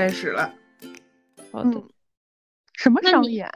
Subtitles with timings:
[0.00, 0.50] 开始了。
[1.52, 1.88] 好的，嗯
[2.72, 3.46] 什么商演？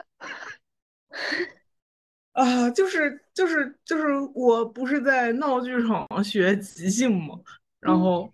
[2.33, 7.39] 啊，就是就是就是，我不是在闹剧场学即兴嘛，
[7.79, 8.31] 然嗯后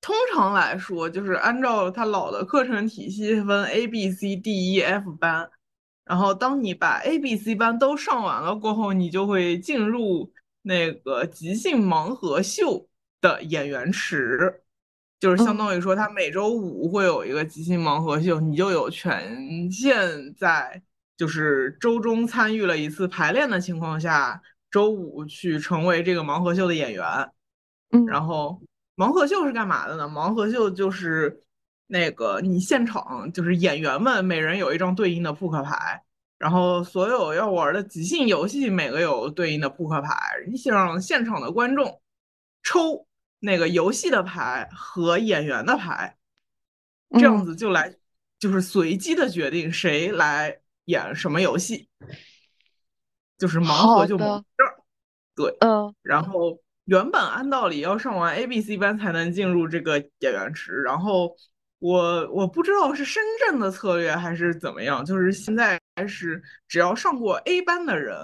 [0.00, 5.50] 通常来说，就是按照它老的课程体系分 A、B、C、D、E、F 班，
[6.04, 10.32] 然后当你把 A、B、C 班都上完了过后，你就会进入
[10.62, 12.88] 那个即兴盲盒秀
[13.20, 14.61] 的演员池，
[15.22, 20.82] 就是相嗯当于说，他每周五会有一个即兴盲盒秀，你就有权限在
[21.16, 27.04] 就是周中参与了一次排练的情况下，周五去成为这个盲盒秀的演员。
[27.92, 28.60] 嗯然后
[28.96, 30.08] 盲盒秀是干嘛的呢？
[30.08, 31.40] 盲盒秀就是
[31.86, 36.02] 那个你现场就是演员们每人有一张对应的扑克牌，
[36.36, 40.16] 然后所有要玩的即兴游戏每个有对应的扑克牌，
[40.50, 42.00] 你想让现场的观众
[42.64, 43.06] 抽
[43.44, 46.16] 那个游戏的牌和演员的牌，
[47.10, 47.92] 这样嗯子就来
[48.38, 51.88] 就是随机的决定谁来演什么游戏，
[53.36, 54.76] 就是盲盒就盲这儿。
[55.34, 61.34] 对，嗯然后原本按道理要上完 A、B、C 班才能进入这个演员池，然后
[61.80, 68.14] 我我不知道是深圳的策略还是怎么样，就是现在是只要上过 A 班的人，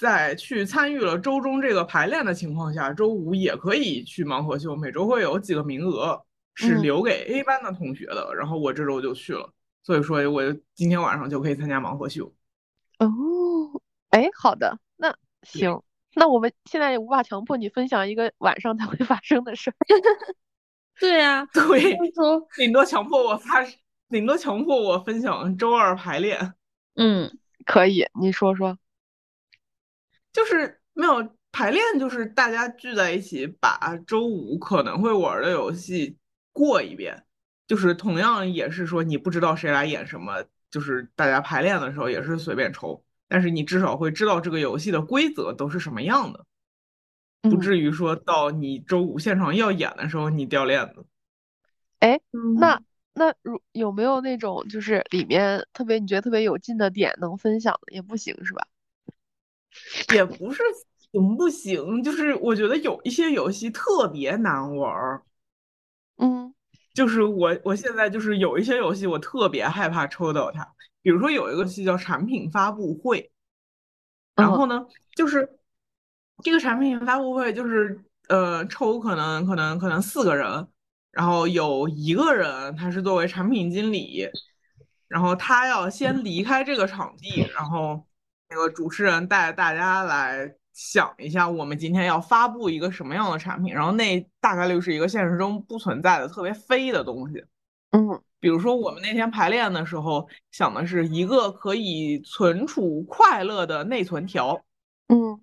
[0.00, 6.18] 在去参与了周中这个排练的情况下，周五也可以去盲盒秀，每周会有几个名额
[6.54, 10.42] 是嗯留给 A 班的同学的，然后我这周就去了，所以说我
[10.74, 12.32] 今天晚上就可以参加盲盒秀。
[12.98, 13.08] 哦，
[14.08, 15.82] 哎，好的，那行，
[16.14, 19.76] 那我们现在也无法强迫你分享一个晚上才会发生的事儿。
[20.98, 21.62] 对呀、 对，
[21.94, 23.62] 就是说，顶多强迫我发，
[24.08, 26.54] 顶多强迫我分享周二排练。
[26.94, 27.30] 嗯，
[27.66, 28.78] 可以，你说说。
[30.32, 36.16] 就是没有排练，就是大家聚在一起，把周五可能会玩的游戏
[36.52, 37.24] 过一遍。
[37.66, 46.44] 就是同样也是说你不知道谁来演什么，就是大家排练的时候也是随便抽，但是你至少会知道这个游戏的规则都是什么样的，
[47.42, 51.06] 不嗯，至于说到你周五现场要演的时候你掉链子。
[52.00, 52.82] 哎，嗯那
[53.14, 57.92] 那如有没有那种就是里面特别你觉得特别有劲的点能分享的？
[57.94, 58.66] 也不行是吧？
[60.14, 60.62] 也不是
[61.12, 65.22] 行不行，就是我觉得有一些游戏特别难玩儿。
[66.16, 66.54] 嗯。
[66.92, 70.66] 就是我我现在就是有一些游戏我特别害怕抽到它，
[71.02, 73.30] 比如说有一个游戏叫产品发布会，
[74.34, 74.68] 然后嗯。
[74.68, 75.48] 呢，就是
[76.42, 80.66] 这个产品发布会就是呃抽可能可能可能四个人，
[81.12, 84.28] 然后有一个人他是作为产品经理，
[85.06, 88.04] 然后他要先离开这个场地，然后
[88.50, 97.44] 那个主持人带着大家来想一下，我们今天要发布一个什么样的产品，然后那大概率是一个现实中不存在的特别飞的东西。
[97.92, 104.64] 嗯比如说，我们那天排练的时候想的是一个可以存储快乐的内存条，
[105.08, 105.38] 嗯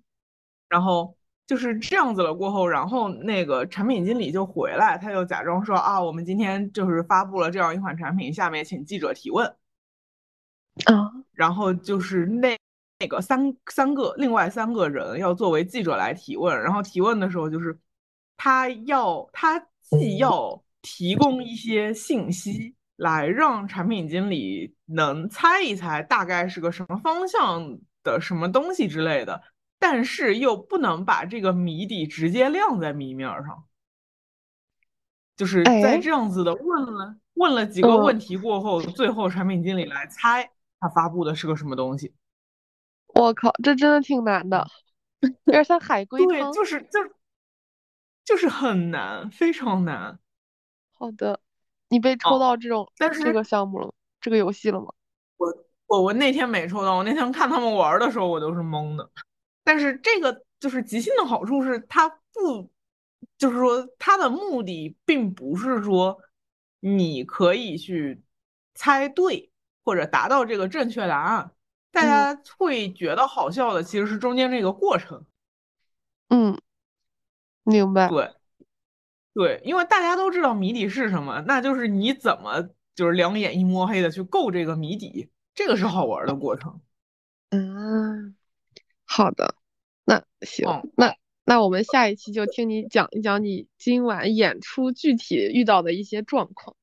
[0.68, 1.16] 然后
[1.46, 9.46] 就是这样子了过后，然后那个产品经理就回来，他就假装说啊，我们今天就是发布了这样一款产品，下面请记者提问。
[10.86, 12.58] 啊然后就是那
[12.98, 17.78] 那个三三个另外三个人要作为记者来提问，然后提问的时候就是
[18.36, 29.42] 他要他既要提供一些信息来让产品经理能猜一猜大概是个什么方向的什么东西之类的，
[29.78, 33.64] 但是又不能把这个谜底直接亮在谜面儿上。
[35.36, 42.12] 就是在哎这样子的问了问了几个嗯问题过后，最后产品经理来猜他发布的是个什么东西。
[43.18, 44.64] 我靠，这真的挺难的，
[45.46, 47.10] 有点像海龟对，就是就是
[48.24, 50.20] 就是很难，非常难。
[50.92, 51.40] 好的，
[51.88, 53.92] 你被抽哦到这种但是这个项目了？
[54.20, 54.86] 这个游戏了吗？
[55.36, 55.52] 我
[55.88, 59.10] 我我那天没抽到，我那天看他们玩儿的时候，我都是懵的。
[59.64, 62.70] 但是这个就是即兴的好处是，它不，
[63.36, 66.18] 就是说它的目的并不是说
[66.80, 68.22] 你可以去
[68.74, 69.50] 猜对
[69.82, 71.50] 或者达到这个正确答案，
[71.90, 75.24] 大嗯家会觉得好笑的其实是中间这个过程。
[76.28, 76.58] 嗯，
[77.64, 78.08] 明白。
[78.08, 78.30] 对，
[79.34, 86.80] 对，因为大家都知道谜底是什么，那就是你怎么就是两眼一摸黑的去够这个谜底，这个是好玩的过程。
[87.50, 88.36] 嗯，
[89.04, 89.54] 好的，
[90.04, 96.76] 那行，嗯那那我们下一期就听你讲一讲你今晚演出具体遇到的一些状况。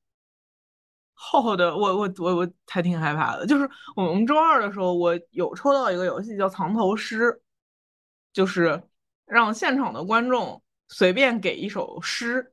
[1.18, 7.40] 好的，我我我我还挺害怕的，就是我们周二的时候，我有抽到一个游戏叫藏头诗，
[8.34, 8.80] 就是
[9.24, 12.52] 让现场的观众随便给一首诗，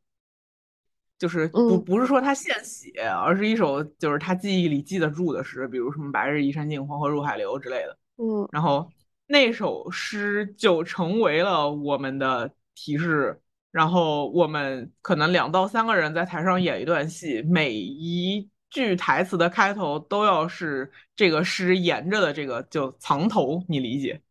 [1.19, 7.98] 就是不嗯不是说他现写，而是一首就是他记忆里记得住的诗，比如什么“白日依山尽，黄河入海流”之类的。
[8.18, 8.89] 嗯然后
[9.27, 13.39] 那首诗就成为了我们的提示。
[13.71, 24.22] 然后我们可能两到三个人在台上演一段戏，每一句台词的开头都要是这个诗沿着的这个就藏头，你理解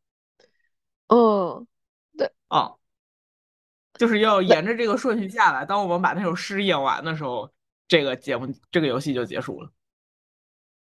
[1.09, 1.67] 嗯，
[2.19, 2.73] 对啊？
[3.95, 5.65] 就是要沿着这个顺序下来。
[5.65, 7.53] 当我们把那首诗演完的时候，
[7.87, 9.71] 这个节目这个游戏就结束了。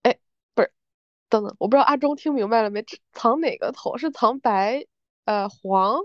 [0.03, 0.19] 哎，
[0.55, 0.73] 不是
[1.29, 2.83] 等等，我不知道阿忠听明白了没？
[2.83, 3.97] 这藏哪个头？
[3.99, 4.85] 是藏白
[5.27, 6.01] 呃黄，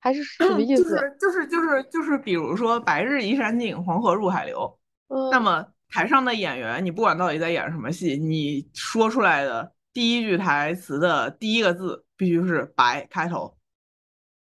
[0.00, 0.98] 还是什么意就思？
[0.98, 4.78] 是就是就是就是，比如说“白日依山尽，黄河入海流”，
[5.30, 13.56] 那嗯，么台上的演员，你不管到底在演什么戏，你说出来的第一句台词的第一个字必须是“白”开头，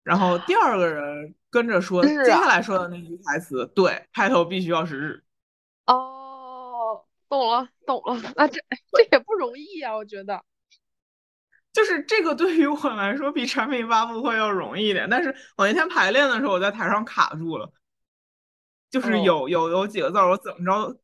[0.01, 5.24] 然后第二个人跟着说啊接下来说的那句台词，对，开头必须要是日。
[5.86, 8.60] 哦，懂了懂了，那这
[8.98, 10.44] 这也不容易呀，我觉得。
[11.72, 17.72] 就是这个对于我来说比产品发布会要容易一点，但是我那天排练的时候，我在台上卡住了，
[18.90, 20.98] 就是哦有有有几个字儿，我怎么着，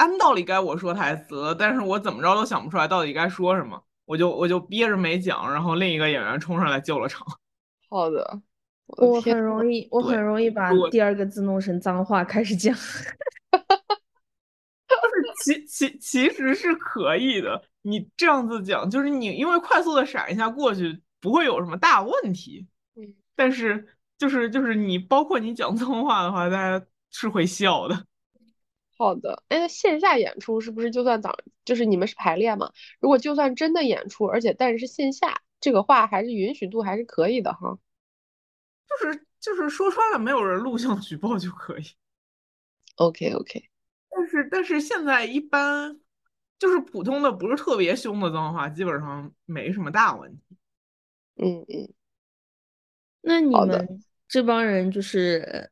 [0.00, 7.26] 按道理该我说台词，但是我怎么着都想不出来到底该说什么，我就我就憋着没讲，然后另一个演员冲上来救了场。
[7.90, 8.40] 好的，
[8.86, 12.74] 我我很容易，我很容易把第二个字弄成脏话开始讲。
[15.44, 22.66] 其其其实是可以的，你这样子讲，就是你因为快速的闪一下过去，不会有什么大问题。
[22.96, 23.86] 嗯，但是
[24.16, 28.06] 就是就是你包括你讲脏话的话，大家是会笑的。
[29.00, 29.42] 好的。
[29.48, 32.70] 哎，那线下演出是不是就算早，就是你们是排练嘛？
[33.00, 37.78] 如果就算真的演出，而且但是是线下，这个话还是允许度还是可以的哈。
[38.86, 41.84] 就是就是说穿了，没有人录像举报就可以。
[42.96, 43.70] OK OK，
[44.10, 45.98] 但是但是现在一般
[46.58, 50.42] 就是普通的不是特别凶的脏话，基本上没什么大问题。
[51.36, 51.88] 嗯嗯，
[53.22, 55.70] 那你好的们这帮人就是，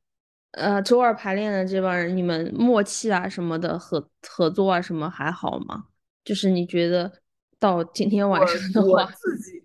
[0.59, 5.87] 呃，周二排练的这帮人，你们默契啊什么的合合作啊什么还好吗？
[6.25, 7.11] 就是你觉得
[7.59, 9.65] 到今天晚上的我我，自己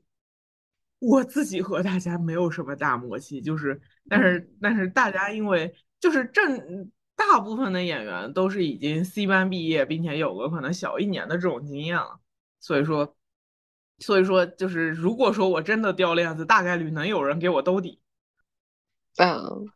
[1.00, 12.20] 我自己和大家没有什么大默契，就是但是但是大家因为就是正大部分的演员都是已经 C 班毕业，并且有个可能小一年的这种经验了，
[12.60, 13.16] 所以说
[14.00, 18.00] 所以说就是如果说我真的掉链子，大概率能有人给我兜底。
[19.18, 19.68] 嗯，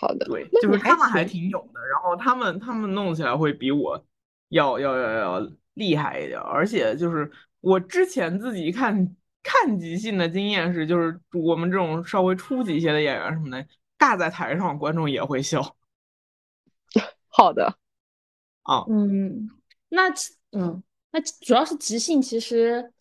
[0.00, 0.26] 好的。
[0.26, 4.04] 对，就是他们还挺勇的，然后他们他们弄起来会比我
[4.48, 7.30] 要要要要厉害一点儿，而且就是
[7.60, 13.66] 我之前自己看看即兴的经验是，就是我们这种稍微初级一些的演员什么的，
[13.98, 15.76] 尬在台上，观众也会笑
[17.28, 17.76] 好的。
[18.62, 18.84] 啊。
[18.88, 19.50] 嗯，
[19.88, 20.08] 那
[20.52, 22.92] 嗯，那主要是即兴，其实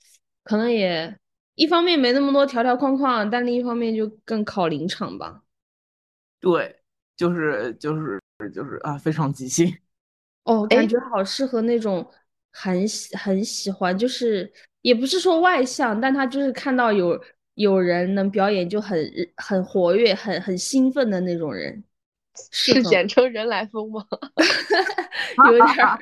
[0.44, 1.18] 可能也
[1.56, 5.44] 一方面没那么多条条框框，但另一方面就更考临场吧。
[6.40, 6.81] 对，
[7.22, 8.20] 就是就是
[8.52, 9.68] 就是啊，非常即兴。
[10.44, 12.10] 哦，哎感觉好适合那种
[12.52, 14.52] 很喜很喜欢，就是
[14.82, 17.20] 也不是说外向，但他就是看到有
[17.54, 18.98] 有人能表演就很
[19.38, 21.84] 很活跃、很很兴奋的那种人，
[22.52, 24.04] 适是简称人来疯吗？
[25.46, 26.00] 有点儿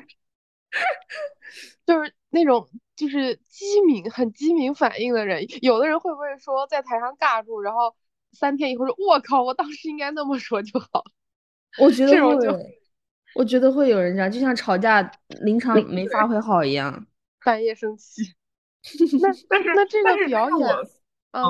[1.86, 5.44] 就是那种就是机敏、很机敏反应的人。
[5.62, 7.94] 有的人会不会说在台上尬住，然后
[8.32, 11.04] 三天以后说“我靠，我当时应该那么说就好”，
[11.78, 12.58] 我觉得这种就会，
[13.34, 15.02] 我觉得会有人这样，就像吵架
[15.42, 17.06] 临场嗯没发挥好一样。
[17.44, 18.22] 半夜生气。
[19.20, 20.68] 那但是那这但是个表演，
[21.32, 21.42] 嗯，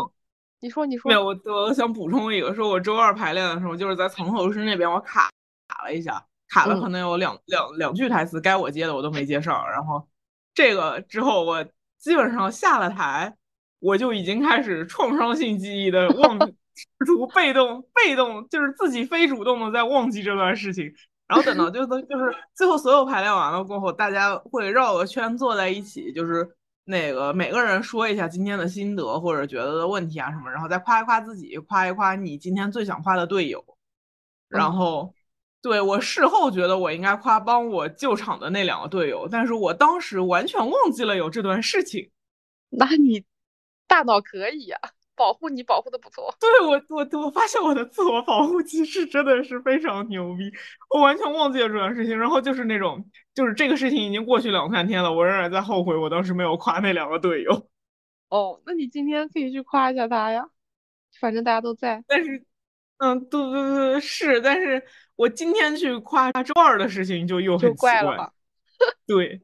[0.60, 5.30] 你说你说没，有，我我想补充一个，说我周二排练的时候，就是在藏头诗那边我卡
[5.68, 10.08] 卡了一下，卡了可嗯能有两两两句台词，该我接的我都没接上，然后
[10.54, 11.64] 这个之后我
[11.98, 13.36] 基本上下了台，
[13.78, 16.36] 我就已经开始创伤性记忆的忘
[16.98, 20.92] 试图被动被动，就是自己非主动的在忘记这段事情。
[21.26, 26.48] 然后等到就是就是最后所有排练完了过后，大家会绕个圈坐在一起，就是
[26.84, 33.64] 那个每个人说一下今天的心得或者觉得的问题啊什么，然后再夸一夸自己，夸一夸你今天最想夸的队友。
[34.48, 35.14] 然嗯后，
[35.62, 42.10] 对我事后觉得我应该夸帮我救场的那两个队友，但是我当时完全忘记了有这段事情。
[42.70, 43.24] 那你
[43.86, 44.78] 大脑可以呀、
[45.20, 46.34] 保护你保护的不错。
[46.40, 50.50] 对我，我我发现我的自我保护机制真的是非常牛逼，
[50.88, 52.18] 我完全忘记了这件事情。
[52.18, 57.68] 然后就是那种，就是这个事情已经过去两三天了，我仍然在后悔我当时没有夸那两个队友。
[58.30, 60.48] 哦，那你今天可以去夸一下他呀，
[61.20, 62.02] 反正大家都在。
[62.08, 62.42] 但是，
[62.96, 64.82] 嗯，对对对，是，但是
[65.16, 68.00] 我今天去夸周二的事情就又很奇怪。
[68.00, 68.32] 怪了吧？
[69.06, 69.42] 对，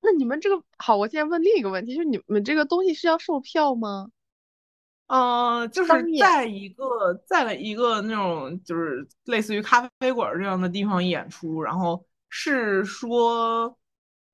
[0.00, 4.10] 那你们这个好，我现在问另一个问题，就是你们这个东西是要售票吗？
[5.06, 13.76] 嗯，就是在一个在了一个那种就是类似于咖啡馆儿这样的地方演出，然后是说，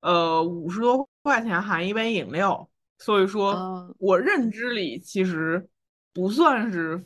[0.01, 5.69] 呃，五十多块钱含一杯饮料，所以说啊我认知里其实
[6.13, 7.05] 不算是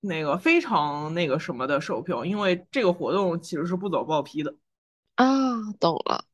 [0.00, 4.54] 那个非常那个什么的售票，因为这个活动其实是不走报批的。
[5.14, 6.24] 啊，懂了。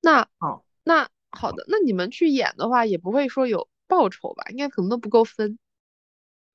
[0.00, 4.44] 那哦那好的，那你们去演的话，也不会说有报酬吧？
[4.50, 5.58] 应该可能都不够分。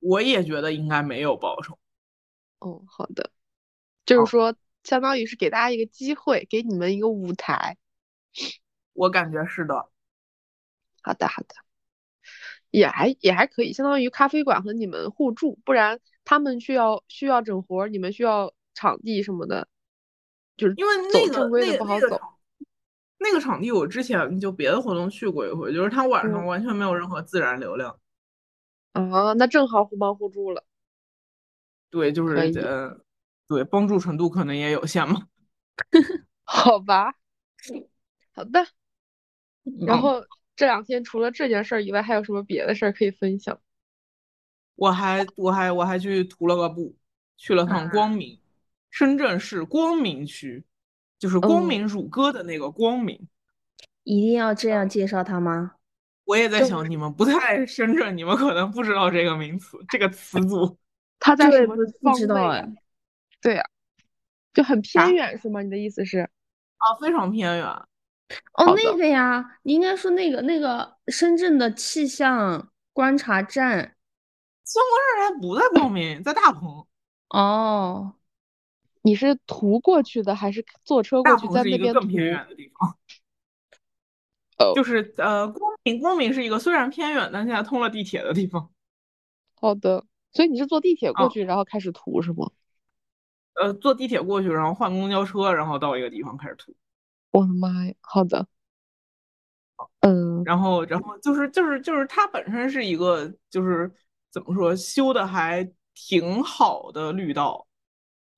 [0.06, 1.80] 我也觉得应该没有报酬。
[2.60, 3.32] 哦，好的，
[4.06, 7.78] 就是好说，相当于是给大家一个机会，给你们一个舞台。
[8.94, 9.90] 我感觉是的。
[11.02, 11.56] 好的，好的，
[12.70, 19.68] 也还也还可以，相当于咖啡馆和你们互助，不然他们需要需要整活儿，你们需要场地什么的，
[20.56, 22.08] 就是因为走那个正规的那个不好走。
[22.08, 22.38] 那个场
[23.18, 28.00] 那个场地，我之前就别的活动去过一回，就是它晚上嗯完全没有任何自然流量。
[28.96, 30.64] 啊，那正好互帮互助了。
[31.90, 33.00] 对，就是呃，
[33.48, 35.28] 对，帮助程度可能也有限嘛。
[36.46, 37.16] 好吧，
[38.34, 38.68] 好的。
[39.84, 40.26] 然嗯后
[40.56, 43.60] 这两天除了这件事儿以外，还有什么别的事儿可以分享？
[44.76, 46.96] 我还我还我还去涂了个布，
[47.38, 48.40] 去了趟光明，
[48.90, 50.66] 深圳市光明区，
[51.20, 53.28] 就是光嗯明乳鸽的那个光明。
[54.04, 55.76] 一定要这样介绍它吗？
[56.26, 60.78] 我也在想，你们不在深圳，你们可能不知道这个名词，这个词组。
[61.20, 62.68] 他在，什么不知道位哎。
[63.42, 63.64] 对呀、
[64.54, 65.62] 就很偏远是吗？
[65.62, 66.20] 你的意思是？
[66.20, 67.66] 啊，非常偏远。
[67.66, 73.96] 哦，那个呀，你应该说那个那个深圳的气象观察站。
[74.66, 76.86] 相关事还不在光明，在大鹏。
[77.30, 78.16] 哦，
[79.04, 81.94] 你是图过去的，还是坐车过去，大鹏是一个在那边？
[81.94, 82.98] 更偏远的地方。
[84.58, 88.70] 哦就是呃，光明光明是一个虽然偏远，但现在通了地铁的地方。
[89.56, 92.50] 好的，所以你是坐地铁过哦去，然后开始涂是吗？
[93.54, 96.76] 呃，坐地铁过去，然后换公交车，然后到一个地方开始涂。
[97.32, 97.94] 我的妈呀！
[98.02, 98.48] 好的，
[100.02, 103.92] 嗯然后，然后就是就是就是它本身是一个就是
[104.30, 107.66] 怎么说修的还挺好的绿道。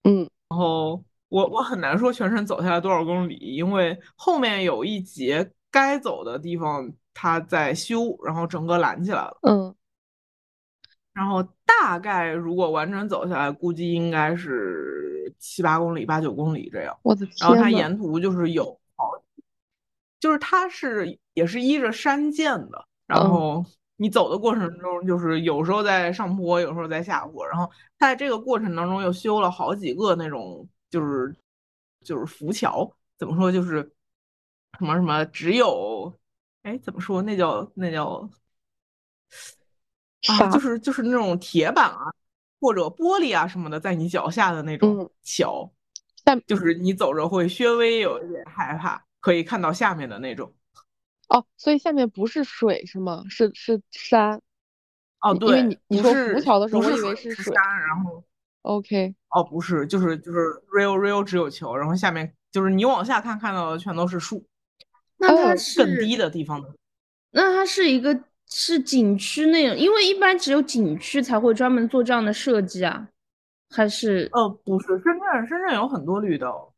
[0.03, 9.37] 嗯然后我我很难说全程走下来多少公里，因为后面有一节该走的地方它在修，然后整个拦起来了。
[9.41, 9.75] 嗯，
[11.13, 16.97] 然后大概如果完整走下来，估计应该是七八公里、八九公里这样。
[17.03, 19.11] 我的然后它，沿途就是有好，
[20.19, 23.65] 就是它是也是依着山建的，然嗯后
[23.97, 31.35] 你走的过程中，就是有时候在上坡，有时候在下坡，然后它在这个过程当中又修了好几个那种就是
[32.03, 33.91] 就是浮桥，怎么说就是
[34.79, 36.17] 什么什么只有，
[36.63, 38.29] 哎，怎么说那叫那叫
[40.27, 42.11] 啊，就是就是那种铁板啊
[42.59, 45.71] 或者玻璃啊什么的，在你脚下的那种嗯桥。
[46.23, 50.53] 但就是你走着会稍微有一点害怕，可以看到下面的那种。
[51.29, 53.23] 哦，所以下面不是水是吗？
[53.29, 54.41] 是是山。
[55.21, 57.55] 哦，因为对，你你说浮桥的时候我以为是水水是山，
[57.87, 58.23] 然后
[58.63, 60.39] OK，哦不是，就是就是
[60.75, 64.45] real real 只有桥，然后下面就是你往下看看到的全都是树，
[65.19, 66.73] 那它哦是更低的地方的。
[67.31, 73.07] 那它是一个是景区那种，因为一般只有景区才会专门做这样的设计啊，
[73.69, 76.73] 还是呃，不是，深圳深圳有很多绿道，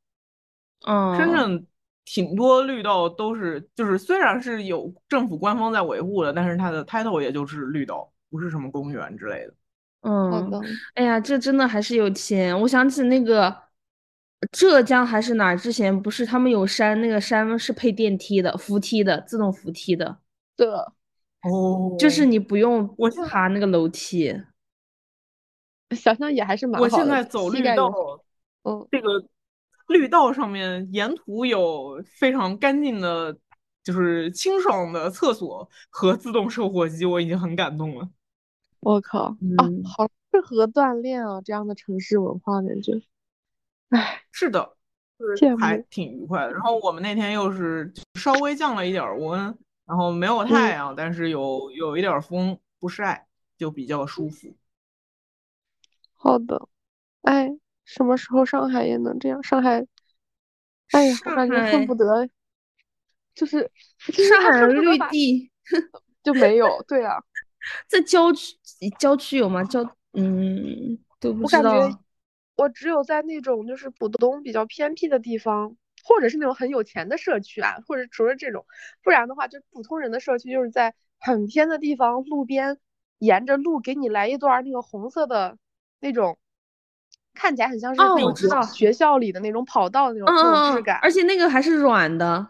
[0.88, 1.67] 嗯，深圳
[2.05, 9.53] 挺多绿道都是就是虽然是有政府官方在维护的，但是它的 title 也就是绿道，不是什么公园之类的。
[10.01, 10.62] 嗯好嗯，的，
[10.96, 12.60] 哎呀，这真的还是有钱。
[12.62, 13.55] 我想起那个
[14.51, 20.19] 浙江还是哪儿，之前不是他们有山，那个山是配电梯的，扶梯的，自动扶梯的，
[20.55, 20.67] 对，
[21.43, 24.34] 哦就是你不用我爬那个楼梯。
[25.96, 27.91] 想想也还是蛮我好的，现在走绿道，
[28.63, 29.08] 嗯，这个
[29.88, 33.36] 绿道上面沿途有非常干净的，
[33.84, 38.08] 就是清爽的厕所和自动售货机，我已经很感动了。
[38.81, 43.01] 我靠，啊，嗯好适合锻炼啊，这样的城市文化感觉，
[43.89, 44.75] 唉，是的，
[45.17, 46.51] 就是羡还挺愉快的。
[46.51, 53.27] 然后我们那天又是稍微降了一点儿温，然后没有太阳，但是有有一点儿风，不晒，
[53.58, 54.55] 就比较舒服。
[56.13, 56.67] 好的，
[57.24, 57.50] 哎，
[57.86, 59.41] 什么时候上海也能这样？
[59.41, 59.86] 上海，
[60.91, 62.29] 哎呀，我感觉恨不得，
[63.34, 65.51] 就是，上 他海的绿地
[66.22, 67.15] 就没有，对啊，
[67.88, 68.55] 在郊区，
[69.00, 69.63] 郊区有吗？
[69.63, 69.81] 郊，
[70.13, 72.03] 嗯，都不我感觉知道。
[72.60, 78.66] 我只有在那种就是浦东比较偏僻的地方，或者是那种很有钱的社区啊，或者除了这种，
[79.01, 82.78] 不然的话，就普通人的社区就是在很偏的地方，路边
[83.20, 85.58] 沿着路给你来一段那个红色的
[86.01, 86.38] 那种，
[87.34, 90.28] 看起来很像是哦那种我知道学校里的那种跑道那种
[90.75, 91.00] 质感。
[91.01, 92.50] 而且那个还是软的。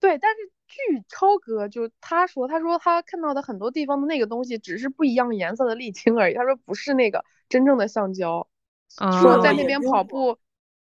[0.00, 8.46] 对，但是据超哥就他说，他说他看到的很多地方的那个东西只是不一样颜色的沥青而已，他说不是那个真正的橡胶，啊
[9.20, 10.38] 说在那边跑步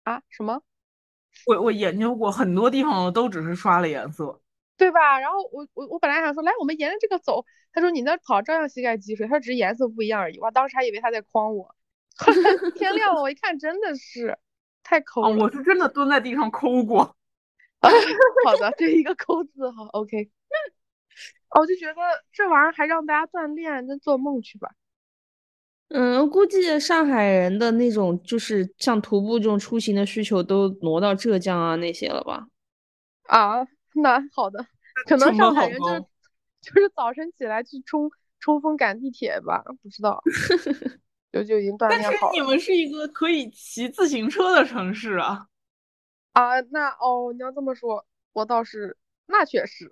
[0.04, 0.62] 啊什么。
[1.48, 4.42] 我我研究过很多地方都只是刷了颜色。
[4.78, 5.20] 对吧？
[5.20, 7.46] 然后我我我本来想说，来，我们沿着这个走。
[7.72, 10.40] 他说你那跑照样膝盖积水，他说只是颜色不一样而已。
[10.40, 11.74] 哇，当时还以为他在诓我。
[12.18, 14.38] 后 来天亮了，我一看真的是
[14.84, 15.44] 太抠哦，了。
[15.44, 17.16] 我是真的蹲在地上抠过。
[18.46, 20.30] 好的，这一个抠字好，OK。
[21.50, 21.94] 哦我就觉得
[22.34, 24.72] 这玩意儿还让大家锻炼，那做梦去吧。
[25.90, 32.48] 嗯，估计上海人的那种就是像徒步这种出行的需求都挪到浙江啊那些了吧？
[33.28, 34.66] 啊，那好的，
[35.08, 36.00] 可能上海人就是
[36.62, 40.22] 就是早晨起来去冲冲锋赶地铁吧，不知道，
[41.32, 45.48] 就就已经锻但是炼好了你们是一个可以骑自行车的城市啊。
[46.34, 46.60] 啊。
[46.72, 49.88] 那哦，你要这么说，我倒是那确实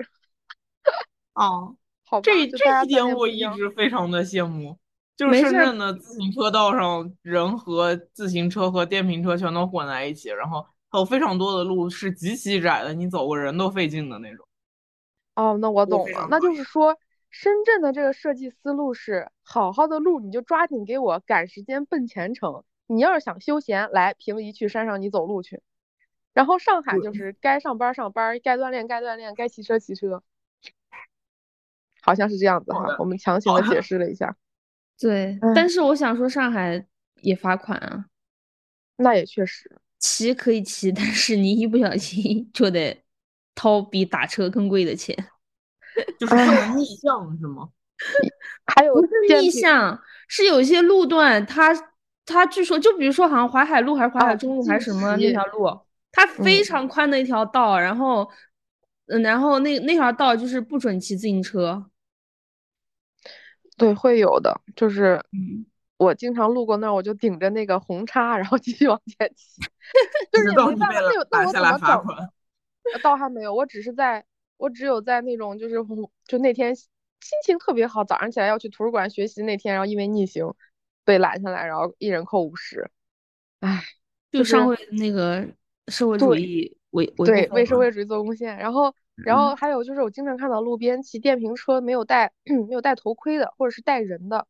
[1.34, 4.78] 哦， 好吧，这这一点我一直非常的羡慕。
[5.16, 14.48] 就是深圳的自行车道上，人和自行车和电瓶车全都混在一起，然后还有非常多的路是极其窄的，你走个人都费劲的那种。
[15.36, 16.96] 哦，那我懂了，那就是说，
[17.30, 22.64] 深圳的这个设计思路是，好好的路你就抓紧给我赶时间奔前程。
[22.86, 25.62] 你要是想休闲，来平移去山上你走路去。
[26.34, 30.22] 然后上海就是该上班上班，该锻炼该锻炼，该骑车骑车，
[32.02, 32.96] 好像是这样子哈。
[33.00, 34.36] 我们强行的解释了一下，
[35.00, 36.86] 对，唉但是我想说上海
[37.22, 38.06] 也罚款啊，
[38.98, 43.04] 那也确实，骑可以骑，但是你一不小心 就得
[43.56, 45.16] 掏比打车更贵的钱。
[46.18, 46.36] 就是
[46.76, 47.70] 逆向是吗？
[48.66, 51.74] 还有不是逆向，是有一些路段它
[52.26, 55.66] 它据说就比如说好像淮海路还是淮海哦中路还是什么那条路，
[56.12, 58.30] 它非嗯常宽的一条道，然后
[59.08, 61.90] 嗯，然后那那条道就是不准骑自行车。
[63.78, 65.66] 对会有的，就是嗯，
[65.98, 69.62] 我经常路过那儿，我就顶着那个红叉，然后继续往前骑，
[70.32, 71.00] 就是没办法，
[71.32, 71.80] 那我怎么整？
[71.80, 72.18] 罚款。
[72.94, 74.26] 呃倒还没有，我只是在，
[74.58, 75.76] 我只有在那种就是
[76.28, 76.86] 就那天心
[77.46, 80.54] 情特别好，早上起来要去图书馆学习那天，然后因为逆行
[81.06, 82.92] 被拦下来，然后一人扣五十，
[83.62, 83.82] 唉，
[84.32, 85.48] 就上是回那个
[85.88, 88.58] 社会主义为为为社会主义做贡献。
[88.58, 92.34] 然后，然后还有就是我经常看到路边骑电瓶车没有戴
[92.68, 94.48] 没有戴头盔的，或者是带人的，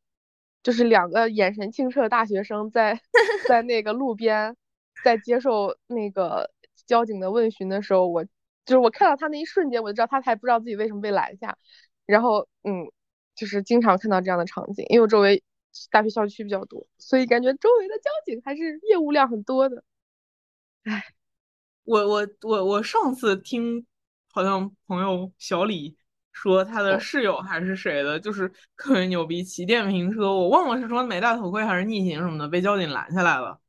[0.63, 3.01] 就是两个眼神清澈的大学生在
[3.47, 4.55] 在那个路边
[5.03, 6.49] 在接受那个
[6.85, 8.29] 交警的问询的时候，我就
[8.67, 11.57] 是我看到他那一瞬间，我就知道他还不知道自己为什么被拦下。
[12.05, 12.89] 然后，嗯，
[13.35, 15.43] 就是经常看到这样的场景，因为我周围
[15.91, 19.83] 大学校区比较多，所以感觉周围的交警还是业务量很多的。
[20.83, 21.03] 唉。
[21.85, 23.85] 我我我我上次听
[24.33, 25.95] 好像朋友小李
[26.31, 33.59] 说他的哦室友还是谁的，就是特别牛逼，骑电瓶车，我忘了是说没戴头盔还是逆行什么的，被交警拦下来了，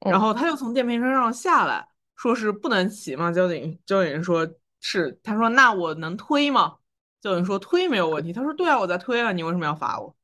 [0.00, 4.48] 然嗯后他就从电瓶车上下来，说是不能骑嘛，交警交警说
[4.80, 6.78] 是，他说那我能推吗？
[7.20, 10.16] 交警说推没有问题，他说对啊，我在推啊，你为什么要罚我？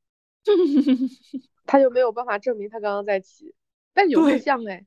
[1.67, 3.55] 他就没有办法证明他刚刚在骑，
[3.93, 4.85] 但有录对像哎，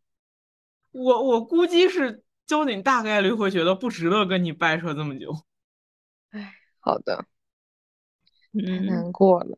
[0.91, 5.33] 我我估计是交警大概率会觉得不值得跟你掰扯这么久。
[6.31, 9.57] 哎，好的，太嗯，难过了，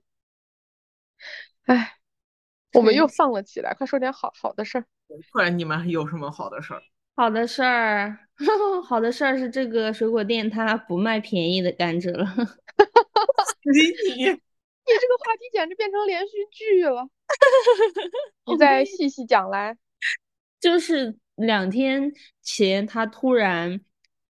[1.66, 1.98] 唉，
[2.74, 4.86] 我们又放了起来，快说点好好的事儿。
[5.32, 6.84] 不然你们有什么好的事儿？
[7.16, 8.28] 好的事儿，
[8.88, 12.24] 好的事儿是这个水果店它不卖便宜的甘蔗了。
[13.74, 13.82] 你
[14.22, 14.24] 你
[14.86, 17.10] 这个话题简直变成连续剧了，
[18.46, 19.76] 你再细细讲来。
[20.60, 23.82] 就是两天前，他突然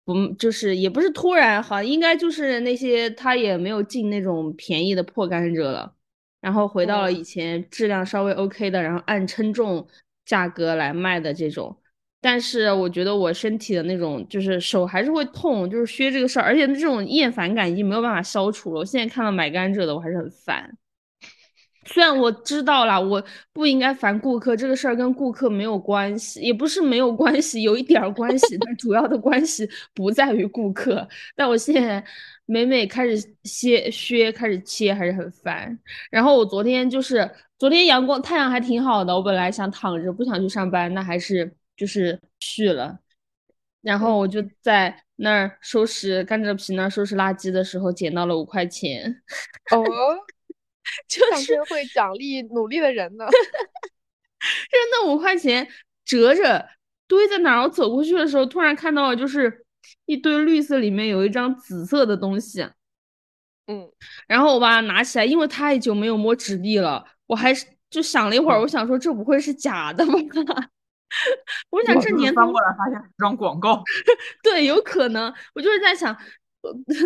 [0.05, 5.93] 不，就是也不是突然，好，应该就是那些他也没有进那种便宜的破甘蔗了，
[6.41, 9.87] 然后回到了哦以前质量稍微 OK 的，然后按称重
[10.25, 11.77] 价格来卖的这种。
[12.21, 18.79] 但是我觉得我身体的那种就是手还是会痛，就是削这个事儿，而且这种厌烦感已经没有办法消除了。
[18.79, 20.77] 我现在看到买甘蔗的，我还是很烦。
[21.91, 23.21] 虽然我知道了，我
[23.51, 31.07] 不应该烦顾客，这个事儿跟顾客没有关系，也不是没有关系，有一点儿关系，但主要的关系不在于顾客。
[31.35, 32.03] 但我现在
[32.45, 35.77] 每每开始歇削，开始切，还是很烦。
[36.11, 42.99] 然后我昨天就是昨天阳光太阳还挺好的，我本来想躺着不想去上班，那还是就是去了。
[43.81, 49.21] 然后我就在那儿收拾甘蔗皮那儿收拾垃圾的时候捡到了五块钱。
[49.71, 49.83] 哦。
[51.07, 53.25] 就是会奖励努力的人呢。
[54.39, 55.67] 就那五块钱
[56.05, 56.69] 折着
[57.07, 57.63] 堆在哪儿？
[57.63, 59.65] 我走过去的时候，突然看到了，就是
[60.05, 62.61] 一堆绿色，里面有一张紫色的东西。
[63.67, 63.91] 嗯，
[64.27, 70.13] 然后我把它拿起来，因为太久没有摸纸币了，我还是就想了一会儿，我想说这不会是假的吧？
[71.69, 73.83] 我想这年头翻过来发现是张广告，
[74.41, 75.33] 对，有可能。
[75.53, 76.15] 我就是在想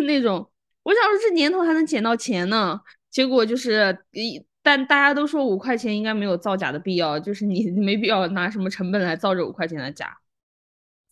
[0.04, 0.50] 那种，
[0.82, 2.80] 我想说这年头还能捡到钱呢。
[3.14, 10.18] 结果就是，一但大家都说五块钱应该没有造假的必要，就是你没必要拿什么成本来造这五块钱的假。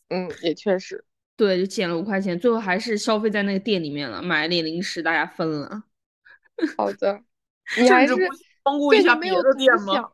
[0.08, 1.04] 嗯，也确实，
[1.36, 5.84] 对，就减了五块钱，最后还是消费在那个店里面了，买了点零食，大家分了。
[6.76, 7.22] 好的，
[7.80, 8.14] 你还是
[8.64, 10.10] 光顾一下别的店吗？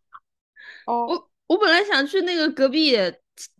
[0.85, 2.95] 哦，我我本来想去那个隔壁，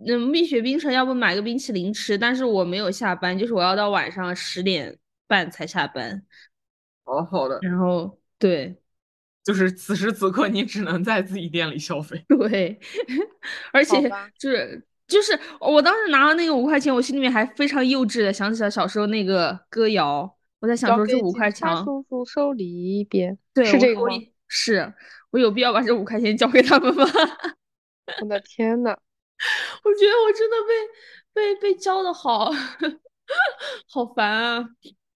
[0.07, 6.23] 嗯，蜜雪冰城，要不买个冰淇淋吃，但是我没有下班，就是我要到晚上十点半才下班。
[7.09, 8.77] 好好的，然后对，
[9.43, 12.23] 就是此时此刻你只能在自己店里消费。
[12.29, 12.79] 对，
[13.73, 24.15] 而且就是就是我当时拿了那个五块钱，我心里面还非常幼稚的想起了小时候那个歌谣，我在想说这五块钱，叔叔手里边，对，是这个吗？
[24.47, 24.93] 是
[25.31, 27.05] 我有必要把这五块钱交给他们吗？
[28.21, 28.97] 我的天呐，
[29.83, 30.57] 我觉得我真的
[31.35, 32.51] 被被被教的好，
[33.91, 34.69] 好烦啊！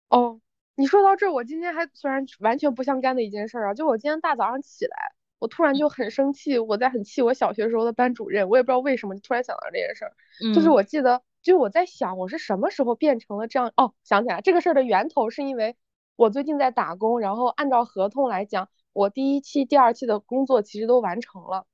[0.08, 0.40] 哦。
[0.74, 10.12] 你说到这，我今天还虽然完全不相干的一件事啊，就我今天大早上起来，我突然就很生气，我在很气我小学时候的班主任，我也不知道为什么，就突然想到这件事儿。
[10.54, 13.70] 就是我记得，就我在想，我是什么时候变成了这样？
[13.76, 15.76] 哦，想起来这个事儿的源头是因为
[16.16, 21.66] 我最近在打工，然后按照合同来讲，我第一期、第二期的工作其实都完成了，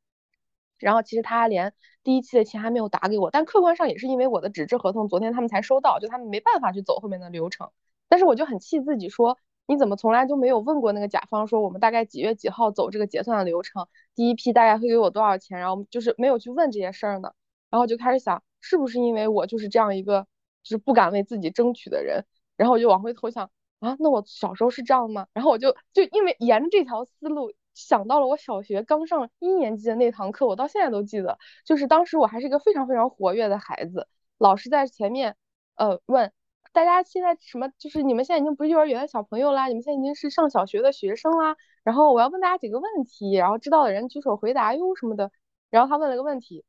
[0.79, 7.71] 然后其实他连第一期的钱还没有打给我，但客观上也是因为我的纸质合同昨天他们才收到，就他们没办法去走后面的流程。
[8.09, 17.33] 但是我就很气自己，说你怎么从来就没有问过那个甲方，说我们大概几月几号走这个结算的流程，第一批大概会给我多少钱，然后就是没有去问这些事儿呢？
[17.69, 20.27] 然后就开始想，是不是因为我就是这样一个
[20.63, 22.25] 就是不敢为自己争取的人？
[22.57, 25.27] 然后我就往回头想，啊，那我小时候是这样吗？
[25.35, 35.37] 然后我就就因为沿着这条思路想到了我小学刚上一年级的那堂课，我到现在都记得，就是当时我还是一个非常非常活跃的孩子，老师在前面
[35.77, 36.33] 呃问。
[36.73, 37.69] 大家现在什么？
[37.79, 41.57] 就是你们现在已经不是幼儿园的小朋友啦，你们现在已经是上小学的学生啦。
[41.83, 45.31] 然后我要问大家几个问题，然后知道的人举手回答哟什么的。
[45.71, 46.65] 然后他问了个问题，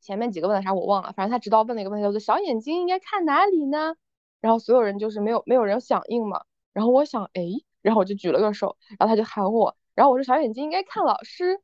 [0.00, 3.96] 前面几个问的啥我忘了，反正他知道问了一个问题，叫做小眼睛应该看哪里呢？
[4.40, 6.44] 然后所有人就是没有没有人响应嘛。
[6.72, 7.42] 然后我想，哎，
[7.82, 11.60] 然后我就举了个手，然后他就喊我，然后我说小眼睛应该看老师，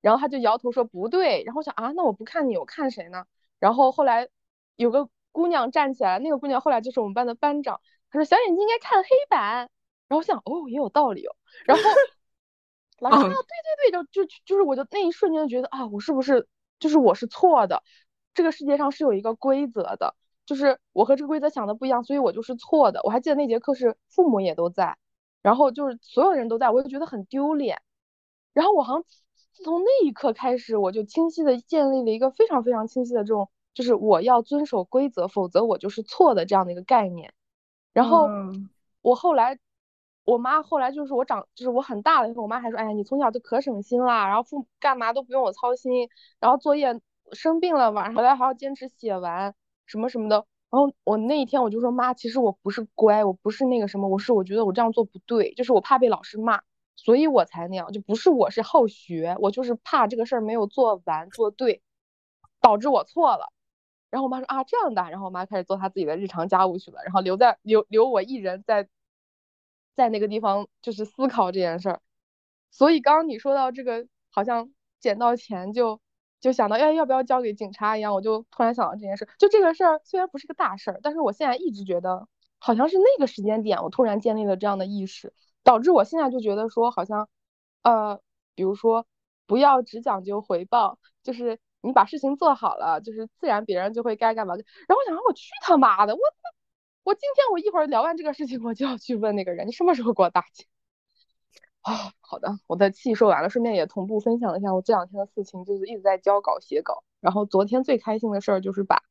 [0.00, 1.42] 然后他就摇头说不对。
[1.44, 3.24] 然后我想啊，那我不看你，我看谁呢？
[3.60, 4.28] 然后后来
[4.76, 5.08] 有个。
[5.34, 7.80] 姑娘站起来，那个姑娘后来就是我们班的班长。
[8.08, 9.68] 她说：“小眼睛应该看黑板。”
[10.06, 11.34] 然后我想，哦，也有道理哦。
[11.66, 11.82] 然后
[13.00, 16.46] 老师啊，对对对，就就就是，我就那一瞬间就觉得啊，我是不是
[16.78, 17.82] 就是我是错的？
[18.32, 20.14] 这个世界上是有一个规则的，
[20.46, 23.00] 就是我和这个规则想的不一样，所以我就是错的。
[23.02, 24.96] 我还记得那节课是父母也都在，
[25.42, 27.82] 然后就是所有人都在，我就觉得很丢脸。
[28.52, 29.02] 然后我好像
[29.52, 33.50] 自从那一刻开始，我就清晰的建立了一个非常非常清晰的这种。
[33.74, 37.34] 就是我要遵守规则，否则我就是错的这样的一个概念。
[37.92, 38.28] 然后
[39.02, 39.58] 我后来，
[40.24, 46.08] 我妈后来就是我长，就是我很大了以后，我妈还说：“哎呀，你从小就可省心啦，然后父母干嘛都不用我操心，
[46.40, 47.00] 然后作业
[47.32, 49.54] 生病了晚上回来还要坚持写完
[49.86, 56.62] 什么什么的。”然后我那一天我就说：“妈，其实我不是乖，我不是那个什么，我是我觉得我这样做不对，就是我怕被老师骂，
[56.96, 61.82] 所以我才那样，就不是我是好学，我就是怕这个事儿没有做完做对，
[62.60, 63.52] 导致我错了。”
[64.14, 68.86] 然后我妈说啊这样的，然后我妈开始做她自己的日常家务去了，然后留在留留我一人在
[69.96, 72.00] 在那个地方就是思考这件事儿。
[72.70, 76.00] 所以刚刚你说到这个，好像捡到钱就
[76.40, 79.28] 就想到要要不要交给警察一样，我就突然想到这件事。
[79.36, 82.28] 就这个事儿虽然不是个大事儿，但是我现在一直觉得
[82.60, 85.32] 好像是那个时间点，我突然建立了这样的意识，
[85.64, 87.28] 导致我现在就觉得说好像
[87.82, 88.20] 呃，
[88.54, 89.06] 比如说
[89.48, 91.58] 不要只讲究回报，就是。
[91.84, 94.54] 你把事情做好了，就是自然别人就会该干嘛。
[94.54, 96.20] 然后我想，我去他妈的，我
[97.04, 100.66] 我今天我一会儿聊完这个事情，我就要去问那个人，你什么时候给我打钱？
[101.82, 107.04] 啊，好的，我的气说完了，顺便也同步分享一下我这两天的事情，就是一直在交稿写稿。
[107.20, 109.02] 然后昨天最开心的事儿就是把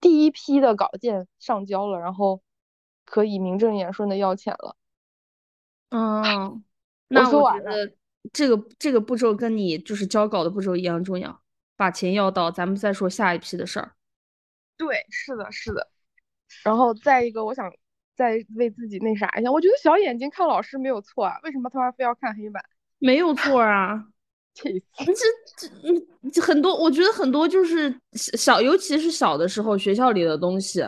[0.00, 2.40] 第一批的稿件上交了，然后
[3.04, 4.76] 可以名正言顺的要钱了。
[5.90, 6.62] 嗯，
[7.08, 7.92] 那我觉得
[8.32, 11.41] 这个这个步骤跟你就是交稿的步骤一样重要，
[11.82, 13.92] 把钱要到，咱们再说下一批的事儿。
[14.76, 15.88] 对，是的，是的。
[16.62, 17.68] 然后再一个，我想。
[18.14, 22.62] 再为自己那啥一下，我觉得小眼睛看老师没有错啊，为什么他妈非要看黑板？
[22.98, 24.06] 没有错啊，
[24.52, 25.04] 气死！
[25.06, 30.82] 这这这很多，我觉得很多就是小，尤其是小的时候学校里的东西，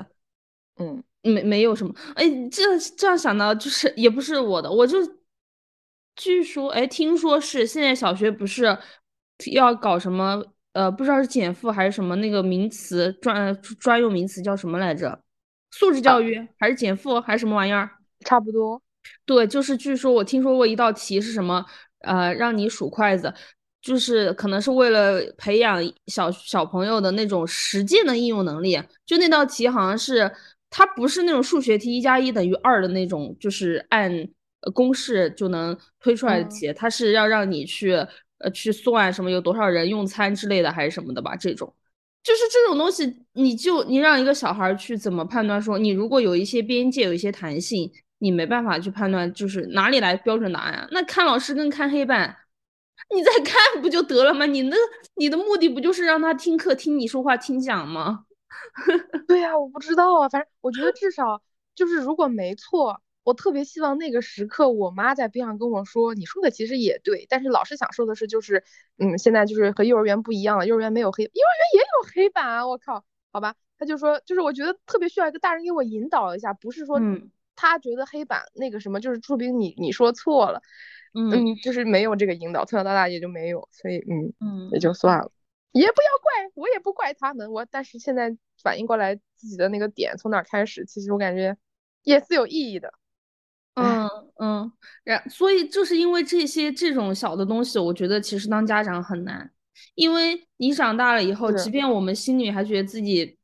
[0.76, 1.94] 嗯，没没有什么。
[2.14, 4.98] 哎，这这样想到，就是也不是我的，我就
[6.14, 8.78] 据说，哎，听说是现在小学不是
[9.50, 10.44] 要搞什么？
[10.74, 15.18] 呃，不知道是减负还是什么那个名词专专用名词叫什么来着？
[15.70, 17.90] 素质教育还是减负还是什么玩意儿？
[18.20, 18.80] 差不多。
[19.24, 21.64] 对，就是据说我听说过一道题是什么，
[22.00, 23.32] 呃，让你数筷子，
[23.82, 28.80] 就是可能是为了培养小小朋友的那种实践的应用能力。
[29.04, 30.30] 就那道题好像是
[30.70, 34.10] 它不是那种数学题，一加一等于二的那种，就是按
[34.72, 37.96] 公式就能推出来的题，它是要让你去
[38.44, 41.74] 呃去算什么有多少人用餐之类的还是什么的吧，这种。
[42.22, 45.60] 就是这种东西，你就你让一个小孩去怎么判断？
[45.60, 50.88] 说你如果有一些边界，有一些弹性，你没办法去判断，就是哪里来标准答案啊？
[50.90, 52.34] 那看老师跟看黑板，
[53.14, 54.46] 你再看不就得了吗？
[54.46, 54.76] 你那
[55.16, 58.24] 你的目的不就是让他听课，听你说话，听讲吗？
[59.28, 61.42] 对呀，我不知道啊，反正我觉得至少
[61.74, 63.02] 就是如果没错。
[63.24, 68.62] 我特别希望那个时刻，我妈在边上跟我说：“你说的其实也对，但是老师想说的是，就是，
[68.98, 72.66] 嗯，现在就是和幼儿园不一样了，幼儿园没有黑，幼儿园也有黑板啊！
[72.66, 77.00] 我靠，好吧。”他就说，就是我觉得特别需要一个大人给我引导一下，不是说
[77.56, 80.62] 他觉得黑板那个什么，就是说明你你说错了，
[81.12, 85.32] 嗯，就是没有这个引导，从小到大也就没有，所以嗯嗯也就算了，
[85.72, 91.56] 也不要怪我，也不怪他们，我但是现在反应过来自己的那个点从哪开始，其实我感觉
[92.04, 92.94] 也是有意义的。
[93.74, 94.08] 嗯
[94.38, 99.50] 嗯，然所以就是因为这些这种小的东西，我觉得其实当家长很难，
[99.94, 103.36] 因为你长大了以后，即便我们心里还觉得自己，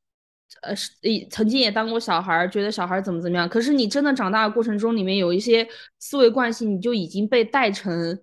[0.63, 0.93] 呃，是
[1.31, 5.67] 曾经也当过小孩，觉得小孩怎么怎么样，可是你真的长大的过程中，里面有一些
[5.99, 8.19] 思维惯性，你就已经被带成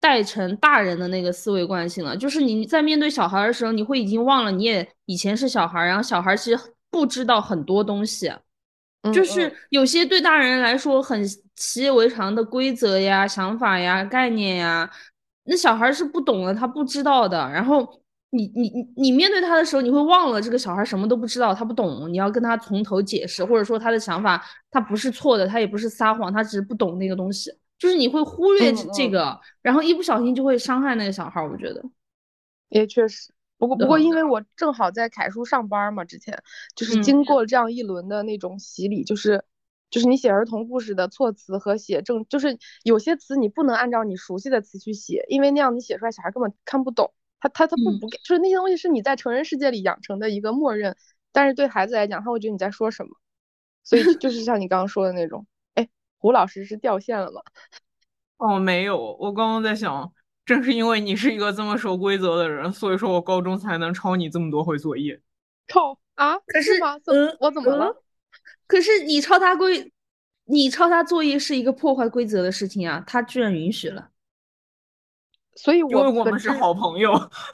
[0.00, 2.16] 带成大人的那个思维惯性了。
[2.16, 8.32] 就是你在面对小孩的时候，你会已经忘了你也以前是小孩，然后小孩其实不知道很多东西。
[9.10, 14.88] 就是有些对大人来说很习以为常的规则呀、想法呀、概念呀，
[15.44, 17.38] 那小孩是不懂的，他不知道的。
[17.50, 31.42] 然后你你你你面对他的时候，你会忘了这个小孩什么都不知道，他不懂，你要跟他从头解释，或者说他的想法他不是错的，他也不是撒谎，他只是不懂那个东西，就是你会忽略这个，然后一不小心就会伤害那个小孩。
[31.42, 31.82] 我觉得
[32.68, 33.32] 也确实。
[33.62, 36.42] 不过不过，因为我正好在凯叔上班嘛，之前
[36.74, 39.44] 就是经过这样一轮的那种洗礼，就是
[39.88, 50.96] 就是你写儿童故事的措辞和写正，就是有些词你不能按照你熟悉的词去写，因为那样你写出来小孩根本看不懂，他他他不不，就是那些东西是你在成人世界里养成的一个默认，
[51.30, 53.10] 但是对孩子来讲，他会觉得你在说什么，
[53.84, 57.42] 所以就是像你刚刚说的那种，哎，胡老师是掉线了吗？
[58.38, 60.12] 哦，没有，我刚刚在想。
[60.44, 65.20] 正是因为你是一个这么守规则的人，所以说我高中才能抄你这么多回作业。
[65.68, 66.38] 抄啊？
[66.46, 66.98] 可是吗？
[67.06, 68.02] 嗯，我怎么了？
[68.66, 69.92] 可是你抄他规，
[70.44, 74.10] 你抄他作业是一个破坏规则的事情啊，他居然允许了。
[75.54, 77.12] 所以，我我们是好朋友。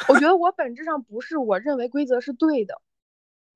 [0.08, 2.80] 我觉得我本质上不是我认为规则是对的，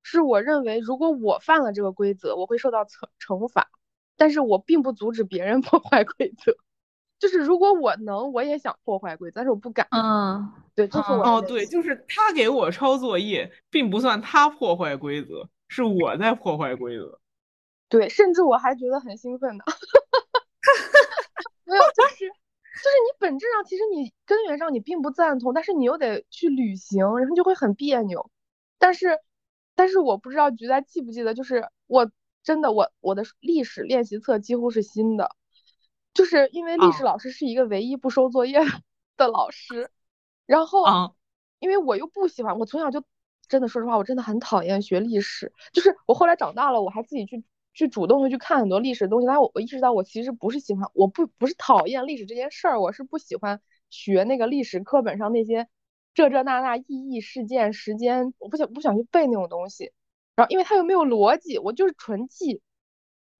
[0.03, 3.71] 是我认为如果我犯了这个规则，我会受到惩惩罚，
[4.17, 6.55] 但是我并不阻止别人 破坏规则。
[7.23, 9.87] 就是如果我能，我也想破坏规则，但是我不敢。
[9.91, 17.21] 嗯，对，就是我哦，对，就是他给我抄作业，并不算他破坏规则，是我在破坏规则。
[17.87, 19.63] 对，甚至我还觉得很兴奋呢。
[21.63, 28.29] 没有，就是就是你本质上其实你根源上你并不赞同，但是你又得去履行，然后就会很别扭。
[28.77, 29.17] 但是
[29.75, 32.11] 但是我不知道菊在记不记得，就是我
[32.43, 35.33] 真的我我的历史练习册几乎是新的。
[36.13, 38.59] 就是因为历史老师是一个唯一不收作业
[39.17, 39.89] 的老师，
[40.45, 41.15] 然后，
[41.59, 43.03] 因为我又不喜欢，我从小就
[43.47, 45.51] 真的说实话，我真的很讨厌学历史。
[45.71, 55.67] 就是我后来长大了，我还自己去去主动的去看很多历史的东西，但我我意识到我其实不是喜欢，我不不是讨厌历史这件事儿，我是不喜欢学那个历史课本上那些
[56.13, 59.91] 这这那那意义、事件、时间，我不想不想去背那种东西。
[60.35, 62.61] 然后因为它又没有逻辑，我就是纯记，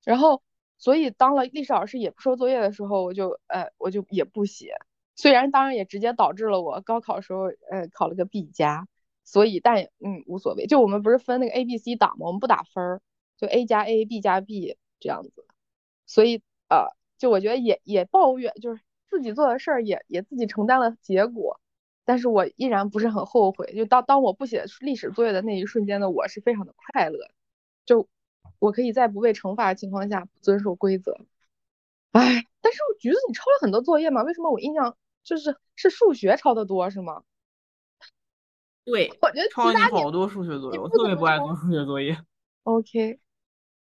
[0.03, 0.41] 然后。
[0.83, 4.73] 所以当了历史老师也不收作业的时候，我就呃我就也不写。
[5.15, 8.85] 虽然当然也直接导致了我高考时候呃考了个 B 加，
[9.23, 10.67] 所以但嗯无所谓。
[10.67, 12.27] 就我们不是分那个 A B C 档吗？
[12.27, 13.01] 我们不打分儿，
[13.37, 15.45] 就 A 加 A，B 加 B 这样子。
[16.05, 21.61] 所以呃就我觉得也也抱怨，就是自己做的事儿也也自己承担了结果，
[22.03, 23.71] 但是我依然不是很后悔。
[23.73, 27.29] 就当当我不写历史作业的那一瞬间的我是非常的快乐，
[27.85, 28.09] 就
[28.63, 31.17] 我可以在不被惩罚的情况下不遵守规则。
[32.13, 34.23] 哎，但是橘子你抄了很多作业吗？
[34.23, 34.95] 为什么我印象？
[35.21, 37.23] 就是是数学抄的多是吗？
[38.85, 42.17] 对，我觉得抄了好多数学作业，我特别不爱做数学作业。
[42.63, 43.19] OK，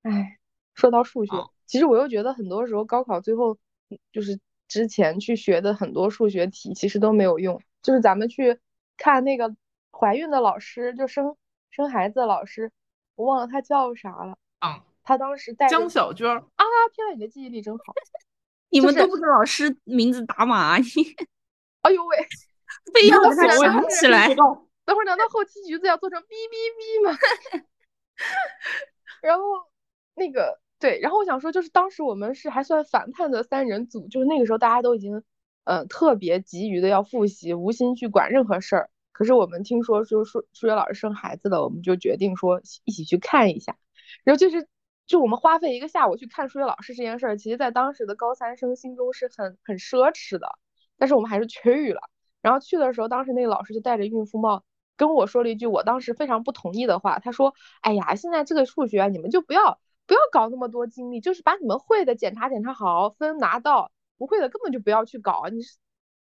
[0.03, 0.39] 哎，
[0.75, 1.33] 说到数学，
[1.67, 3.59] 其实我又觉得很多时候高考最后
[4.13, 4.39] 就是
[4.69, 7.61] 之前去学的很多数学题其实都没有用。
[7.83, 8.61] 就是咱们去
[8.97, 9.57] 看那个
[9.91, 11.37] 怀孕的老师，就生
[11.71, 12.71] 生孩子的老师，
[13.17, 14.39] 我忘了他叫啥了。
[14.59, 17.95] 啊，他当时带江小娟啊，天呐，你的记忆力真好。
[18.71, 20.85] 你们都不知道老师名字打码，你，
[21.83, 22.17] 哎呦喂，
[22.93, 24.35] 非要给他想起来。
[24.85, 27.19] 等会儿难道后期橘子要做成哔哔哔吗？
[29.23, 29.43] 然后
[30.15, 35.23] 那个对，然后我想说，就是当时我们是还算反叛的三人组，就是那个时候大家都已经
[35.65, 38.91] 呃特别急于的要复习，无心去管任何事儿。
[39.13, 43.77] 可是我们听说说数数学老师生孩子了，我们就决定说一起去看一下。
[44.29, 44.69] 然后就是。
[45.09, 50.59] 就我们花费一个下午去看数学老师这件事儿，其实在当时的高三生心中是很很奢侈的，
[50.99, 52.11] 但是我们还是去了。
[52.43, 54.65] 然后去的时候，当时那个老师就戴着孕妇帽
[54.99, 65.47] 跟我说了一句我当时非常不同意的话，他说：“哎呀，现在这个数学你们就不要不要搞那么多精力，就是把你们会的检查检查好，分拿到，不会的根本就不要去搞。
[65.51, 65.63] 你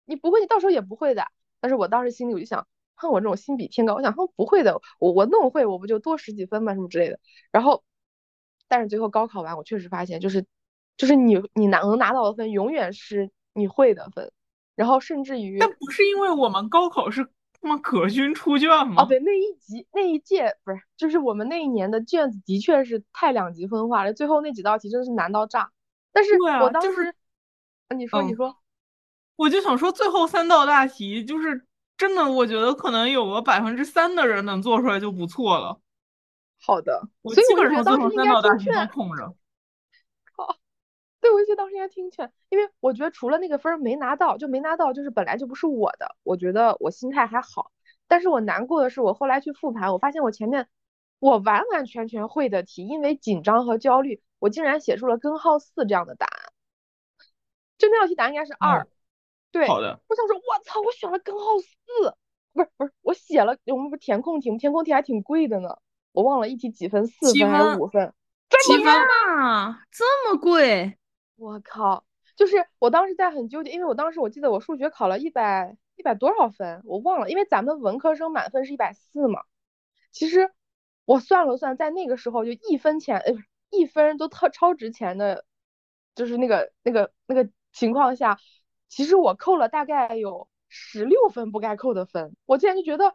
[0.07, 1.27] 你不会，你到时候也不会的。”
[1.61, 6.73] 但是我当时心里我就想，哼，我这种心比天高，我想哼不会的，我我弄会我不就多十几分吗？
[6.73, 7.21] 什么之类的。
[7.53, 7.85] 然后。
[8.68, 10.44] 但是最后高考完，我确实发现，就是，
[10.96, 14.31] 就是你你拿能拿到的分，永远是你会的分，
[14.76, 17.24] 然后甚至于，但不是因为我们高考是
[17.61, 19.02] 他妈可军出卷吗？
[19.02, 25.70] 哦，对，那一级那一届不是，就是我们那一年的卷子的确是太两极分化了，最后那几道题真的是难到炸。
[26.12, 27.14] 但是我当时，
[27.96, 28.57] 你说你说，
[29.37, 35.81] 我就想说最后三道大题，就是真的，我觉得可能有个百分之三的人能做出来就不错了。
[36.61, 38.75] 好的，我基本上当时应该听劝。
[40.37, 40.57] 好，
[41.21, 46.16] 对，我觉得当时应该听劝，因为我觉得除了那个分没拿到，就没拿到，就是本来就不是我的。
[46.23, 47.71] 我觉得我心态还好，
[48.07, 50.68] 但是我难过的是，我后来去复盘，我发现我前面
[51.18, 56.53] 我完完全全会的题，因为紧张和焦虑，我竟然写出了根号四这样的答案。
[57.79, 58.87] 就那道题答案应该是二，
[59.53, 60.01] 对，好的。
[60.09, 62.16] 我想说，我操，我选了根号四，
[62.53, 64.59] 不是不是，我写了，我们不是填空题吗？
[64.59, 65.79] 填空题还挺贵的呢。
[66.18, 68.12] 我忘了一题几分，四分还是五分？
[68.66, 70.98] 七分啊，这么贵！
[71.37, 72.04] 我靠，
[72.35, 79.42] 就是我当时在很纠结，因为我当时我记得我数学考了一百一百多少分，我忘了，因为咱们文科生满分是一百四嘛。
[80.11, 80.50] 其实
[81.04, 83.35] 我算了算，在那个时候就一分钱，呃，
[83.70, 85.44] 一分都特超值钱的，
[86.16, 88.40] 就是那个那个那个情况下，
[88.88, 93.14] 其实我扣了大概有十六分不该扣的分，我竟然就觉得。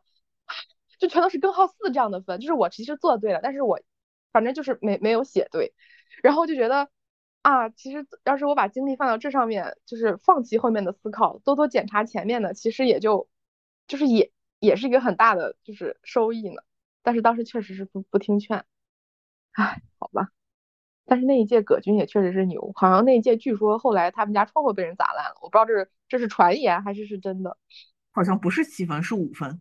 [1.03, 3.77] 就全都是根号四这样的分，就是我其实做对了，但是我
[4.31, 5.73] 反正就是没没有写对，
[6.23, 6.87] 然后就觉得
[7.41, 13.27] 啊，其实要是我把精力放到这上面，就是放弃后面的思考，多多检查前面的，其实也就
[13.85, 16.61] 就是也也是一个很大的就是收益呢。
[17.01, 18.63] 但是当时确实是不不听劝，
[19.51, 20.29] 唉，好吧。
[21.03, 27.57] 但是那一届葛军也确实是牛，好像那一届据说后来他们家窗户被人砸烂了，我不知道这是这是传言还是是真的，
[28.13, 29.59] 好像不是七分是五分。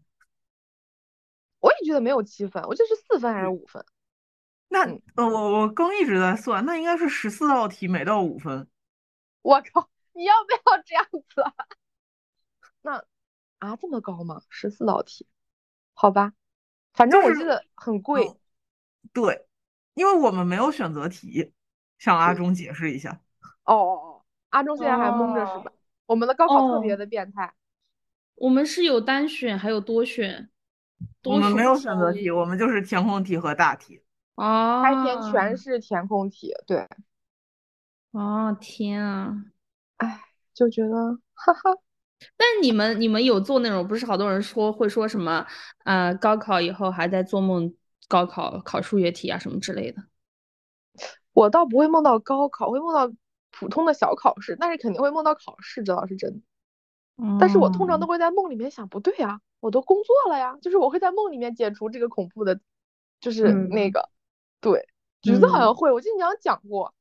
[1.92, 3.85] 我也觉得没有七分，我记得是四分还是五分？
[4.68, 8.66] 那呃，我我刚一直在算，那应该是十四道题，每道五分。
[9.42, 11.44] 我靠，你要不要这样子？
[12.81, 13.05] 那
[13.59, 14.40] 啊，这么高吗？
[14.48, 15.26] 十四道题？
[15.92, 16.33] 好吧，
[16.94, 18.35] 反正我记得很贵。
[19.12, 19.46] 对，
[19.92, 21.52] 因为我们没有选择题，
[21.98, 23.20] 向阿忠解释一下。
[23.64, 25.70] 哦哦哦，阿忠现在还懵着是吧？
[26.07, 27.52] 我们的高考特别的变态，
[28.37, 30.48] 我们是有单选还有多选。
[31.25, 34.03] 我们没有选择题，我们就是填空题和大题。
[34.35, 36.89] 哦，开篇全是填空题，对。
[38.12, 39.45] 哦天啊，
[39.97, 40.22] 哎，
[40.53, 41.61] 就觉得哈哈。
[42.37, 45.47] 但你们你们有做那种，不是好多人说会说什么，
[45.85, 47.74] 呃，高考以后还在做梦，
[48.09, 50.03] 高考考数学题啊什么之类的。
[51.33, 53.12] 我倒不会梦到高考，会梦到
[53.51, 56.41] 普通的小考试，但是肯定会梦到考试，这倒是真的。
[57.39, 62.59] 但是我通常都会在梦里面想，不对呀，我都工作了呀，就是我会在梦里面解除这个恐怖的，
[63.21, 64.11] 就是那个，
[64.61, 64.89] 对，
[65.23, 66.93] 橘子好像会，我记得你好像讲过，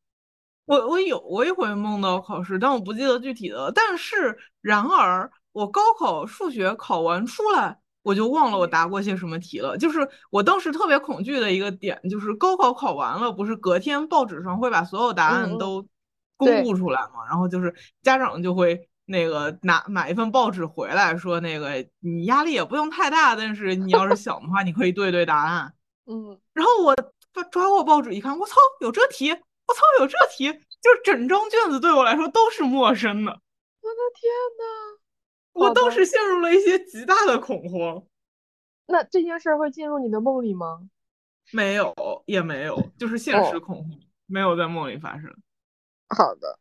[0.66, 3.72] 我我有过一回梦到考试，但我不记得具体的。
[3.74, 9.76] 但是然而，我高考数学考完出来，我就忘了我答过些什么题了。
[9.76, 15.84] 就是我当时特别恐惧的一个点，就是高考考完了，不是隔天报纸上会把所有答案都
[16.38, 17.26] 公布出来嘛？
[17.28, 25.74] 然后就是家长就会那个拿买一份报纸回来，说那个你压力也不用太大，但是你要是想的话，你可以对对答案。
[26.06, 26.96] 嗯，然后我
[27.32, 29.32] 抓抓过报纸一看，我操，有这题！
[29.32, 33.32] 我操，有这题，就是整张卷子对我来说都是陌生的。
[33.32, 35.00] 我的天呐，
[35.54, 38.04] 我当时陷入了一些极大的恐慌。
[38.88, 40.82] 那这件事会进入你的梦里吗？
[41.54, 41.94] 没有，
[42.26, 45.34] 也没有，就是现实恐慌，没有在梦里发生。
[46.10, 46.60] 好的，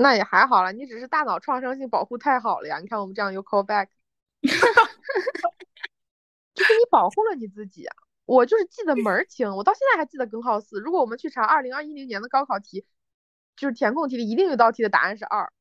[0.00, 2.78] 那也还好了，你只是大脑创伤性保护太好了呀。
[2.78, 3.88] 你看我们这样又 call back，
[6.54, 7.94] 就是你保护了你自己啊。
[8.24, 10.80] 我就是记得门儿清，我到现在还记得根号四。
[10.80, 12.86] 如果我们去查二零二一零年的高考题，
[13.56, 15.52] 就是填空题里一定有道题的答案是二，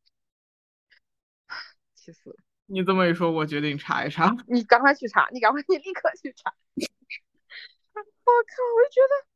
[1.96, 2.36] 气死了！
[2.68, 4.34] 你这么一说，我决定查一查。
[4.48, 6.54] 你赶快去查，你赶快，你立刻去查。
[6.76, 8.64] 我靠！
[8.78, 9.28] 我就觉得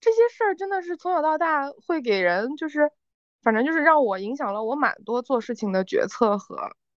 [0.00, 2.90] 这些事儿真的是从小到大会给人，就是
[3.44, 6.56] 反正就是让我影响了我蛮多做事情的决策和。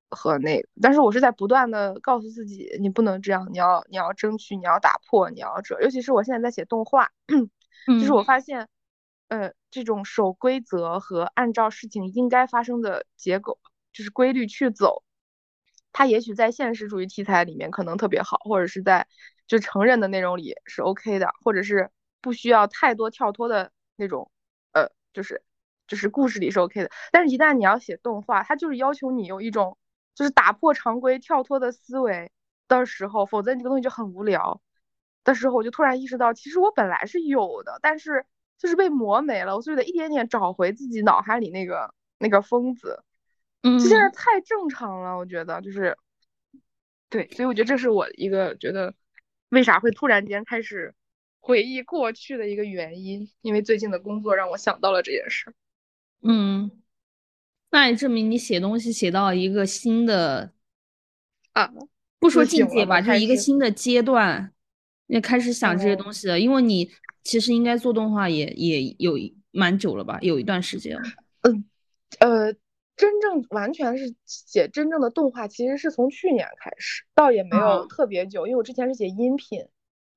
[0.10, 5.78] 和那个，但是我是在不断的告诉自己，你不能这样，你要你要争取，你要打破，你要这。
[5.82, 7.12] 尤其是我现在在写动画，
[7.86, 8.70] 就是我发现，
[9.28, 13.60] 呃，这种守规则和按照事情应该发生的结构，
[13.92, 15.04] 就是规律去走，
[15.92, 19.08] 它也许在现实主义题材里面可能特别好，或者是在
[19.46, 21.92] 就成人的内容里是 OK 的，或者是
[22.22, 24.32] 不需要太多跳脱的那种，
[24.72, 25.44] 呃，就是
[25.88, 26.92] 就是故事里是 OK 的。
[27.12, 29.78] 但是，一旦你要写动画，它就是要求你有一种。
[30.18, 32.32] 就是打破常规、跳脱的思维
[32.68, 34.60] 的时候，否则你这个东西就很无聊
[35.24, 38.26] 的时候，我就突然意识到，其实我本来是有的，但是
[38.58, 43.04] 就是被磨没了，所以得一点点找回自己脑海里那个那个疯子。
[43.62, 45.96] 嗯，这现在太正常了，我觉得就是，
[47.12, 48.96] 对，所以我觉得这是我一个觉得
[49.50, 50.96] 为啥会突然间开始
[51.40, 55.54] 回忆过去的一个原因，因为最近的工作让我想到了这件事。
[56.22, 56.72] 嗯。
[57.70, 60.54] 那也证明你写东西写到一个新的
[61.52, 61.70] 啊，
[62.18, 64.54] 不说境界吧，就是一个新的阶段，
[65.08, 66.40] 也开始想这些东西了。
[66.40, 66.90] 因为你
[67.26, 69.16] 其实应该做动画也也有
[69.52, 71.04] 蛮久了吧，有一段时间了。
[71.42, 71.66] 嗯，
[72.20, 72.54] 呃，
[72.96, 78.48] 真正完全是写真正的动画，其实是从去年开始，倒也没有特别久。
[78.48, 79.68] 因为我之前是写音频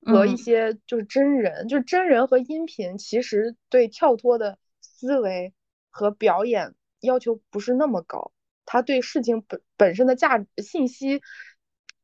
[0.06, 5.52] 和一些就是真人，就是真人和音频，其实对跳脱的思维
[5.90, 6.74] 和表演。
[7.02, 8.30] 要求不是那么高，
[8.66, 11.22] 他对事情本本身的价信息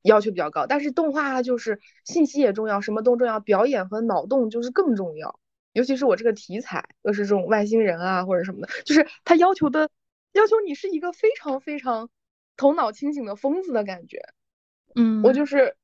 [0.00, 5.38] 要求比较高，但是动画就是信息也重要，什么都重要，表演和脑洞就是更重要。
[5.74, 9.90] 尤其是我这个题材又是这种外星人啊或者什么的，就是他要求的
[10.32, 12.08] 要求你是一个非常非常
[12.56, 14.22] 头脑清醒的疯子的感觉。
[14.94, 15.76] 嗯，我就是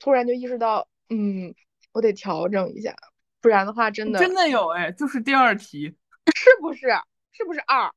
[0.00, 1.54] 突然就意识到，嗯，
[1.92, 2.96] 我得调整一下，
[3.40, 5.94] 不然的话真的真的有哎，就是第二题，
[6.34, 6.88] 是不是？
[7.38, 7.94] 是不是二？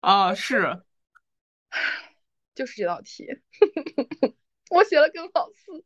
[0.00, 0.82] 啊，是，
[2.54, 3.26] 就是这道题，
[4.70, 5.84] 我写了根号四。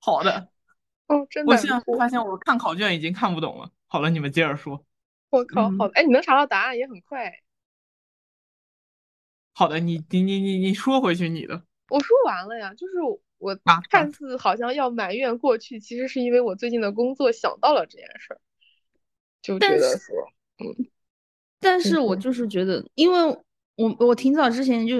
[0.00, 0.48] 好的，
[1.06, 1.52] 哦，真的。
[1.52, 3.70] 我现在发现我看考卷已经看不懂了。
[3.86, 4.84] 好了，你们接着说。
[5.30, 7.32] 我靠，好的，哎，你能查到答案也很快。
[9.54, 11.64] 好的，你你你你你说回去你的。
[11.88, 12.94] 我说完了呀，就是
[13.38, 13.56] 我
[13.88, 18.40] 看似好像要埋怨过去，其实是因为我最近的工作想到了这件事儿，
[19.40, 20.16] 就觉得说，
[20.58, 20.90] 嗯。
[21.60, 23.24] 但是我就是觉得，因为
[23.76, 24.98] 我我挺早之前就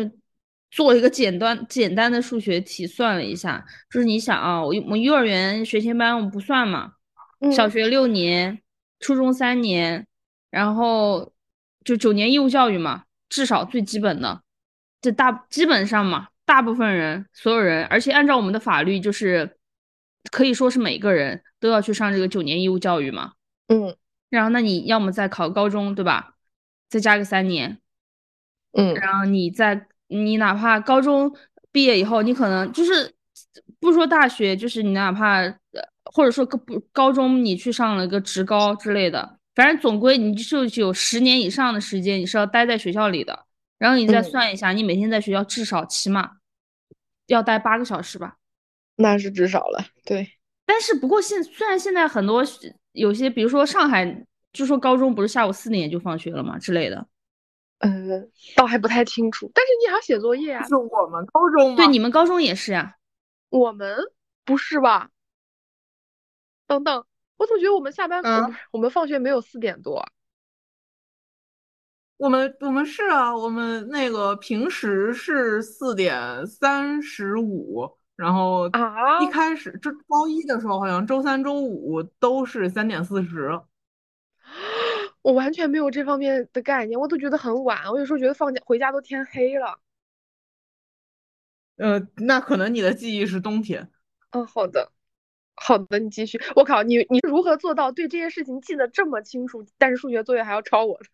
[0.71, 6.93] 做一个简单简单的数学题，算了一下，就是你想啊，我我幼儿园学前班我们不算嘛，
[7.55, 8.61] 小学六年，
[9.01, 10.07] 初中三年，
[10.51, 11.33] 然后
[11.85, 14.43] 就九年义务教育嘛，至少最基本的，
[15.01, 19.57] 这大基本上嘛，大部分人所有人，而且按照我们的法律，就是
[20.31, 23.33] 可以说是每个人都要去上这个九年义务教育嘛，
[23.69, 23.97] 嗯，
[24.31, 26.35] 然后那你要么再考高中，对吧？
[26.89, 27.79] 再加个三年，
[28.73, 31.35] 嗯，然后你在你哪怕高中
[31.73, 33.13] 毕业以后，你可能就是
[33.81, 35.43] 不说大学，就是你哪怕
[36.05, 43.47] 或者说高不高中，你去上了个职高之类的，反正总归你就有十年以上的时间你是要待在学校里的。
[43.79, 46.37] 然后你再算一下，你每天在学校至少起码
[47.27, 48.37] 要待八个小时吧？
[48.95, 50.31] 那是至少了，对。
[50.65, 52.45] 但是不过现虽然现在很多
[52.93, 54.25] 有些，比如说上海。
[54.57, 57.07] 就说高中不是下午四点就放学了吗之类的，
[57.81, 59.51] 嗯，倒还不太清楚。
[59.53, 60.65] 但是你还要写作业啊。
[60.67, 62.97] 是我们高中对，你们高中也是呀。
[63.51, 63.95] 我们
[64.47, 65.11] 不是吧？
[66.67, 67.05] 等等，
[67.37, 68.23] 我总觉得我们下班，
[68.71, 70.05] 我们放学没有四点多。
[72.17, 77.87] 我们我们是啊，我们那个平时是四点三十五，
[78.17, 83.61] 然后啊一开始这高一的时候，好像周三、周五都是三点四十。
[85.23, 87.91] 我完全没有这方面的概念，我都觉得很晚。
[87.91, 89.81] 我有时候觉得放假回家都天黑了。
[91.77, 93.91] 呃，那可能你的记忆是冬天。
[94.31, 94.93] 嗯，好的，
[95.55, 96.41] 好的，你继续。
[96.55, 101.05] 我靠，你你是如何做到对这些事情记得这么清楚，但是数学作业还要抄我的？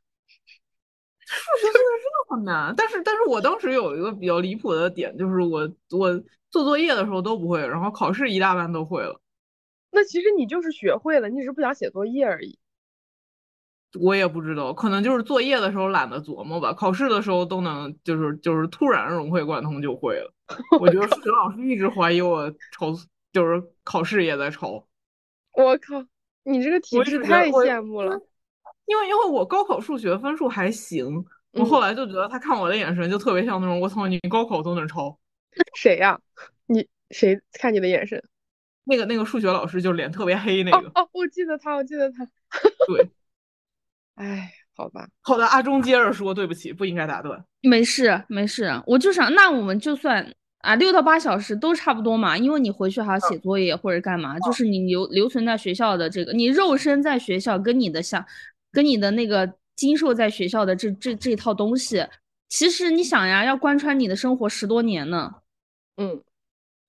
[1.24, 9.20] 数学作业真的很难，但是但是我当时有一个比较离谱的点，就是我我做作业的时候都不会，然后考试一大半都会了。
[9.90, 12.58] 那其实你就是学会了，你只是不想写作业而已。
[14.00, 20.32] 我也不知道，可能就是作业的时候懒得琢磨吧，考试的时候都能就是就是突然融会贯通就会了。
[20.80, 22.92] 我觉得数学老师一直怀疑我抄，
[23.32, 24.86] 就是考试也在抄。
[25.52, 26.04] 我靠，
[26.44, 28.18] 你这个体质太羡慕了。
[28.86, 35.18] 因为因为我高考数学分数还行，我后来就觉得他看我的眼神就特别像那种我操你高考都能抄。
[35.76, 36.18] 谁呀？
[36.66, 38.22] 你谁看你的眼神？
[38.84, 40.88] 那个那个数学老师就脸特别黑那个。
[40.94, 42.26] 哦，我记得他，我记得他。
[42.88, 43.08] 对。
[44.16, 47.42] 哎，好吧，好的，阿忠接着说，对不起，不应该打断。
[47.62, 58.24] 没事，没事，我就想，那我们就算啊，六到八小时都差不多嘛，因为你回去还要写作业或者干嘛，就是你留留存在学校的这个，你肉身在学校跟你的想，
[58.70, 62.06] 跟你的那个经受在学校的这这这套东西，
[62.48, 65.32] 其实你想呀，要贯穿你的生活十多年呢。
[65.96, 66.22] 嗯，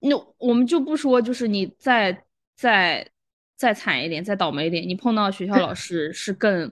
[0.01, 2.26] 那我们就不说，就是你再
[2.57, 3.09] 再
[3.55, 6.71] 再惨一点，再倒霉一点，你碰到学校老师是更。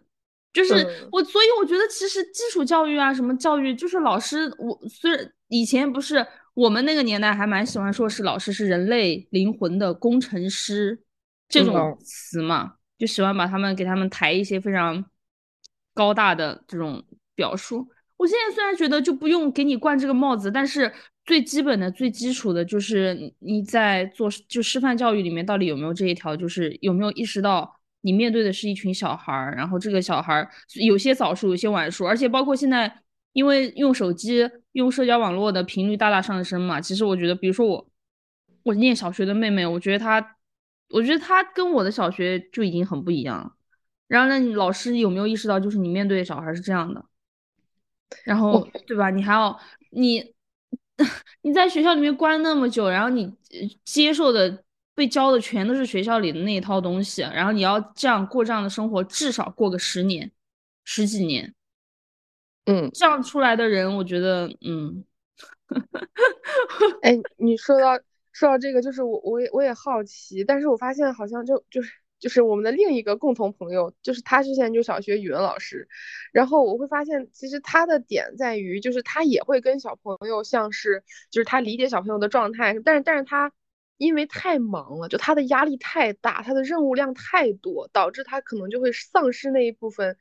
[0.53, 0.73] 就是
[1.11, 4.53] 我，所以我觉得其实基础教育啊，什么教育，就是老师。
[4.57, 11.01] 我虽然以前不是我们那个年代还蛮喜欢说是老师是人类灵魂的工程师
[11.47, 15.05] 这种词嘛，就喜欢把他们给他们抬一些非常
[15.93, 17.01] 高大的这种
[17.33, 17.87] 表述。
[18.17, 20.93] 我现在虽然觉得就不用给你冠这个帽子，但是
[21.25, 27.79] 最基本的、最基础的就是你在做就师范教育里面到底有没有这一条，就是有没有意识到。
[28.01, 33.01] 你面对的是一群小孩儿，然后这个小孩儿有些早熟，有些晚熟，而且包括现在，
[33.33, 36.81] 因为用手机、用社交网络的频率大大上升嘛。
[36.81, 37.87] 其实我觉得，比如说我，
[38.63, 40.35] 我念小学的妹妹，我觉得她，
[40.89, 43.53] 我觉得她跟我的小学就已经很不一样了。
[44.07, 47.05] 然后呢，老师有没有意识到，就是你面对的小孩是这样的，
[48.23, 49.11] 然后对吧？
[49.11, 49.59] 你还要
[49.91, 50.33] 你
[51.43, 53.31] 你在学校里面关那么久，然后你
[53.85, 54.63] 接受的。
[54.93, 60.29] 被教的全都是学校里的那一套东西，然后你要这样过这样的生活，至少过个十年、
[60.83, 61.53] 十几年，
[62.65, 65.03] 嗯，这样出来的人，我觉得，嗯，
[67.01, 67.97] 哎， 你说到
[68.33, 75.87] 说到这个，就是我我也我也好奇，但是我发现好像就就是就是我们的另一个共同朋友，就是他之前就小学语文老师，
[76.33, 83.51] 然后我会发现，其实他的点在于，就是他也会跟小朋友像是，就是他理解小朋友的状态，但是但是他。
[84.01, 90.17] 因为太忙了，就他的压力太大，他的任务量太多，导致他可能就会丧失那一部分，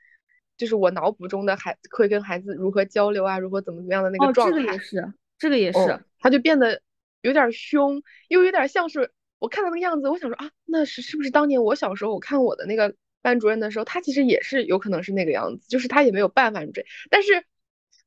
[0.58, 4.58] 就是我脑补中的孩会跟孩子如何交流啊，如何怎么怎么样的那个状态。
[4.58, 6.82] 这个也是，这个也是，他就变得
[7.22, 17.32] 有点凶，又有点像是我看他那个样子，我想说啊，那是是不是当年我小时候我看我的那个班主任的时候，他其实也是有可能是那个样子，就是他也没有办法追，但是，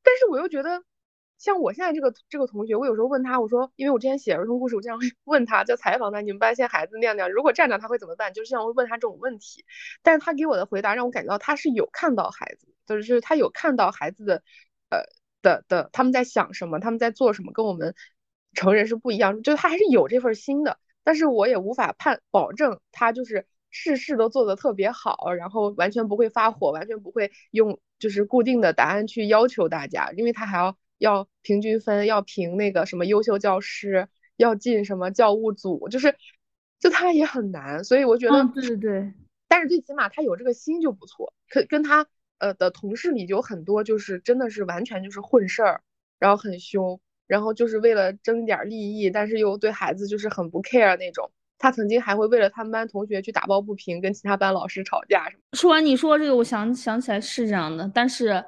[0.04, 0.84] 但是我又觉得。
[1.44, 8.32] 像我现在这个这个同学，我有时候问他，我说，因为我之前写儿童故事，我经常会 问他，就采访他，你们班现在孩子那样那样，如果站长他会怎么办？
[8.32, 9.62] 就是像会问他这种问题，
[10.02, 14.42] 但是他给我的回答让我感觉到他是有看到孩子，就是他有看到孩子的，
[14.88, 15.00] 呃
[15.42, 17.94] 的的他们在想什么，他们在做什么，跟我们
[18.54, 30.74] 成人是不一样，就是他还是有这份心的，但是我也无法判保证他就是事事都做得特别好，然后完全不会发火，完全不会用就是固定的答案去要求大家，因为他还要。
[31.04, 36.16] 要平均分，要评那个什么优秀教师，要进什么教务组，就是，
[36.80, 39.12] 就他也很难，所以我觉得，对对对，
[39.46, 41.34] 但是最起码他有这个心就不错。
[41.50, 42.06] 可跟他
[42.38, 45.82] 呃的同事里就有很多，就是真的是完全就是混事儿，
[46.18, 51.30] 然后很凶，然后就是为了争点利益，但是又对孩子就是很不 care 那种。
[51.58, 55.42] 他曾经还会为了他们班同学去打抱不平，跟其他班老师吵架什么。
[55.52, 58.42] 说完你说这个，我想想起来是这样的，但是。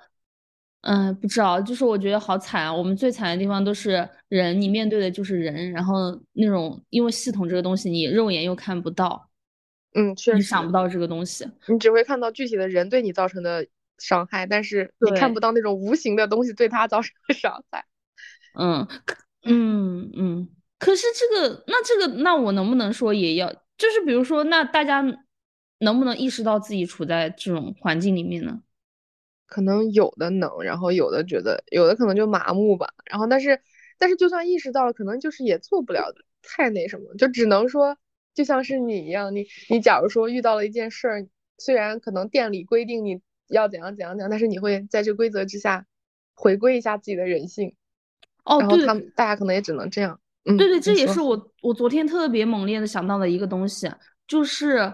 [0.88, 2.72] 嗯，不知道，就是我觉得好惨啊！
[2.72, 9.28] 我们最惨的地方都是人，你面对的就是人，然后那种因为系统这个东西，你肉眼又看不到，
[9.94, 13.66] 嗯，确实，你想不到这个东西，你只会看到具体的人对你造成的
[13.98, 17.84] 伤害，但是你看不到那种无形的东西对他造成的伤害。
[18.56, 18.86] 嗯，
[19.42, 25.04] 嗯嗯，可是这个，那这个，那我能不能说也要，就是比如说，那大家
[25.80, 28.60] 能不能意识到自己处在这种环境里面呢？
[29.46, 32.92] 可能有的能，然后有的觉得有的可能就麻木吧。
[33.10, 33.60] 然后但是
[33.98, 37.96] 但是就算意识到了，可能就是也做不了太那什么，就只能说
[38.34, 41.26] 就像是你一样，你你假如说遇到了一件事儿，
[41.58, 45.86] 虽然可能店里规定你要怎样怎样怎样，但是你会在这规则之下
[46.34, 47.74] 回归一下自己的人性。
[48.44, 50.20] 哦，然后对他们大家可能也只能这样。
[50.44, 53.90] 嗯，对对，这也是我我昨天特别猛烈的想到的一个东西，
[54.28, 54.92] 就是，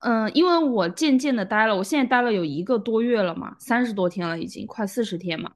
[0.00, 5.52] 嗯、因为我渐渐的待了，我现在待了有一个多月了嘛，三十多天了，已经快四十天嘛，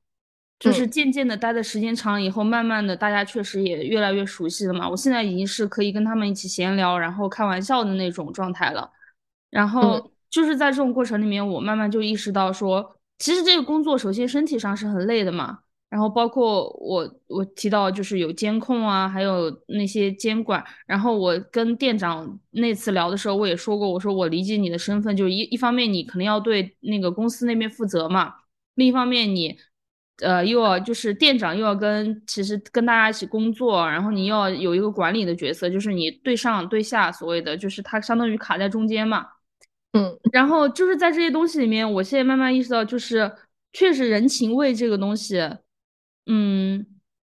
[0.59, 0.86] 就是。
[0.86, 8.90] 嗯渐渐的待的时间长了以后，慢慢的大家确实也越来越熟悉了嘛，我现在已经是可以跟他们一起闲聊，然后开玩笑的那种状态了，
[9.51, 10.11] 然后嗯。
[10.32, 15.59] 就是在这种过程里面，我慢慢就意识到说，其实这个工作首先身体上是很累的嘛。
[15.93, 20.64] 然后包括我我提到就是有监控啊，还有那些监管。
[20.86, 28.32] 然后我跟店长那次聊的时候，我也说过，我说我理解你的身份，就一一方面你可能要对那个公司那边负责嘛，
[28.76, 29.59] 另一方面你
[30.22, 39.26] 呃又要就是店长又要跟其实跟大家一起工作，然后你要有一个管理的角色，就是你对上对下所谓的就是他相当于卡在中间嘛。
[39.93, 43.30] 嗯然后就是在这些东西里面，我现在慢慢意识到，就是
[43.74, 45.38] 确实人情味这个东西，
[46.26, 46.86] 嗯，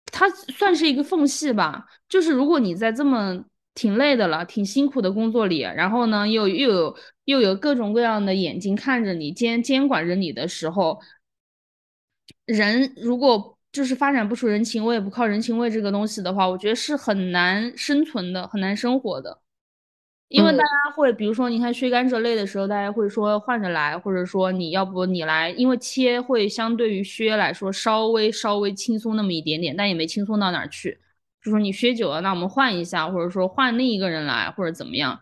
[0.07, 1.87] 它算是一个缝隙吧。
[2.09, 11.01] 就是如果你在这么挺累的了、挺辛苦的工作里，然后呢又又有又有各种各样的眼睛看着你、监监管着你的时候，
[12.47, 19.41] 人如果就是发展不出人情味，不靠人情味这个东西的话，我觉得是很难生存的，很难生活的。
[20.29, 30.99] 因为大嗯家会，比如说，你看削甘蔗类的时候，大家会说换着来，或者说你要不你来，因为切会相对于削来说稍微稍微轻松那么一点点，但也没轻松到哪儿去。
[31.43, 35.21] 就说你削久了，那我们换一下，或者说换另一个人来，或者怎么样。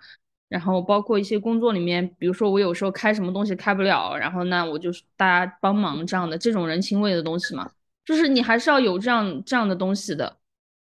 [0.49, 7.71] 然后包括一些工作里面，比如说我有时候开什么东西开不了，然后那我就是大家帮忙这样的这种人情味的东西嘛，
[8.05, 10.37] 就是你还是要有这样这样的东西的。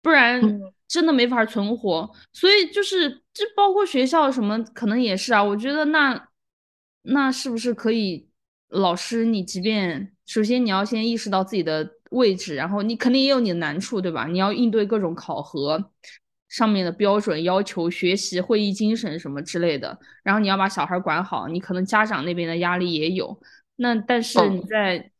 [0.02, 2.10] 不然嗯真的没法存活。
[2.32, 5.42] 所以就是这包括学校什么，可能也是啊。
[5.42, 6.28] 我觉得那
[7.02, 8.28] 那是不是可以，
[8.68, 14.26] 老师你即便首先你要先意识到自己的位置，然后你肯定也有你的难处，对吧？
[14.26, 15.90] 你要应对各种考核。
[16.48, 23.38] 上面的标准要求、学习、会议精神什么之类的，然后你要把小孩管好，你可能家长那边的压力也有。
[23.74, 25.10] 那但是嗯你在，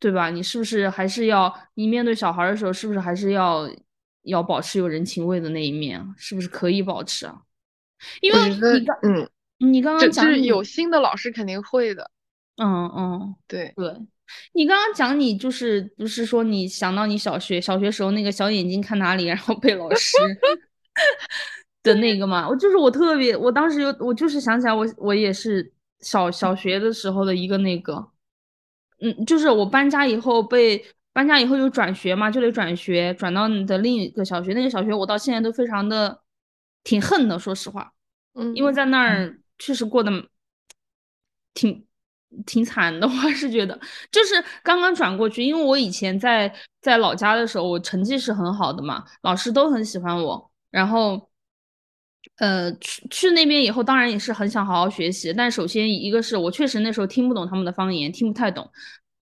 [0.00, 0.30] 对吧？
[0.30, 3.70] 你是不是还是要你面对小孩的时候，是不是还是要
[4.22, 6.06] 要保持有人情味的那一面啊？
[6.16, 7.42] 是不是可以保持啊？
[8.20, 12.10] 因为你刚嗯，你刚就就是刚讲你有心的老师肯定会的。
[12.56, 13.94] 嗯嗯对，对，
[14.52, 20.16] 你刚刚讲你就是不是说你想到你小学小学时候那个小眼睛看哪里，然后被老师
[21.82, 22.48] 的那个嘛？
[22.48, 28.10] 我就是我特别，我当时有我就是想起来我我也是小小学的时候的一个那个，
[29.00, 30.84] 嗯，就是我搬家以后被
[31.18, 36.22] 搬家以后就转学嘛，就得转学转到你的另一个小学，那个小学我到现在都非常的
[36.84, 37.92] 挺恨的，说实话。
[38.34, 40.12] 嗯，因为在那儿确实过得
[41.54, 41.84] 挺
[42.46, 43.76] 挺惨的， 我是觉得，
[44.12, 51.28] 就是刚刚转过去，因为我以前在在老家的时候，我成绩是很好的嘛，老师都很喜欢我，然后。
[52.36, 55.32] 呃，去去那边以后，当然也是很想好好学习。
[55.32, 58.70] 但首先一个是我确实那时候听不懂他们的方言，听不太懂。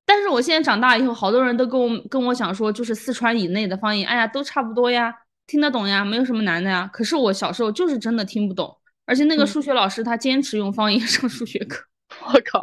[0.07, 5.13] 但是我现在长大以后，好多人都跟我跟我讲说，就是四川以内的方言，哎呀，都差不多呀，
[5.47, 6.89] 听得懂呀，没有什么难的呀。
[6.93, 11.85] 可是我小时候就是真的听不懂，而且那个嗯数学老师他坚持用方言 上数学课。
[12.25, 12.63] 我靠！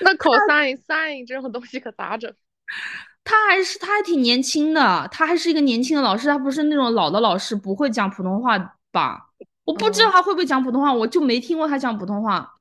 [0.00, 2.30] 那 cosine sin 这种东西可咋整？
[3.24, 8.58] 他还是他还挺年轻的，他还是一个年轻的老师，他不是那种老的老师，不会讲普通话
[8.90, 9.28] 吧？
[9.64, 12.54] 我不知道哦他会不会讲普通话，我就没听过他讲普通话。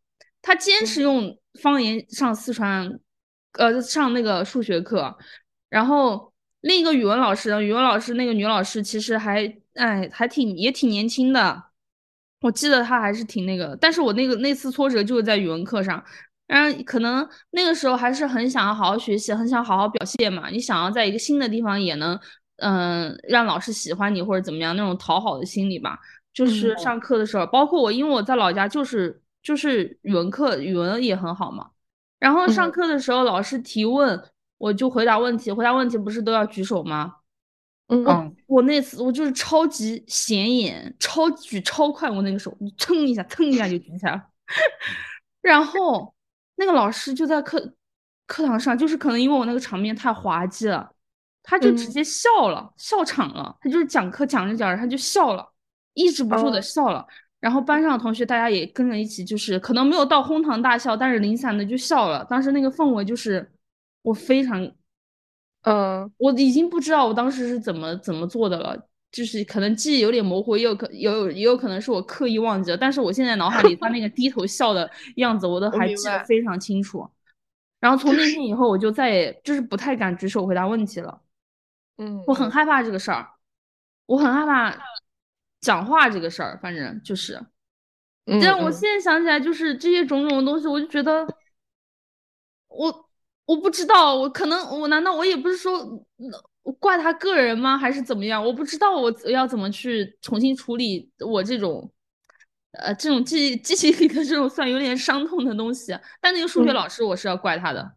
[0.44, 3.00] 他坚持嗯用方言上四川，
[3.54, 5.18] 呃，上那个数学课。
[5.70, 9.46] 然后另一个语文老师呢，语文老师那个女老师其实还
[9.76, 11.64] 哎还挺也挺年轻的，
[12.42, 13.78] 我记得她还是挺那个。
[13.80, 16.04] 但是我那个那次挫折就是在语文课上。
[16.48, 20.50] 然后可能那个时候还是很想要好好学习，很想好好表现嘛。
[20.50, 22.20] 你想要在一个新的地方也能，
[22.58, 25.98] 嗯、让老师喜欢你或者怎么样那种讨好的心理吧。
[26.34, 31.70] 就是嗯上课的时候，包括我，因为我在老家就是就是语文课，语文也很好嘛。
[32.22, 34.24] 然后上嗯课的时候，老师提问，
[34.60, 37.16] 我就回答问题，回答问题不是都要举手吗？
[37.88, 44.22] 嗯嗯，我那次我就是超级显眼，超举超快，我那个手噌一下，噌一下就举起来了。
[45.42, 46.14] 然后
[46.58, 47.74] 那个老师就在课
[48.28, 50.90] 课堂上，就是可能因为我那个场面太滑稽了，
[51.42, 53.58] 他就直嗯接笑了，笑场了。
[53.60, 55.52] 他就是讲课讲着讲着他就笑了，
[55.96, 57.06] 抑制不住的哦笑了。
[57.42, 62.24] 然后班上的同学大家也跟着一起，就是可能没有到哄堂大笑，但是零散的就笑了。
[62.30, 63.52] 当时那个氛围就是
[64.04, 64.64] 我非常，
[65.64, 72.78] 嗯，我已经不知道我当时是怎么怎么做的了，就是可能记忆有点模糊，也有可有也有可能是我刻意忘记了。
[72.78, 77.10] 但是我现在脑海里他那个低头笑的样子，我都还记得非常清楚。
[77.80, 81.20] 然后从那天以后，我就再也就是不太敢举手回答问题了。
[81.98, 83.28] 嗯，我很害怕这个事儿，
[84.06, 84.70] 我很害怕
[85.62, 87.40] 讲话这个事儿，反正就是。
[88.42, 91.26] 但我现在想起来，就是这些种种的东西，我就觉得，
[92.68, 93.10] 我
[93.46, 96.06] 我不知道，我可能我难道我也不是说
[96.80, 97.78] 怪他个人吗？
[97.78, 98.44] 还是怎么样？
[98.44, 101.92] 我不知道我要怎么去重新处理我这种。
[102.74, 107.92] 呃，这种记记忆里的这种算有点伤痛的东西，但那个数学老师我是要怪他的，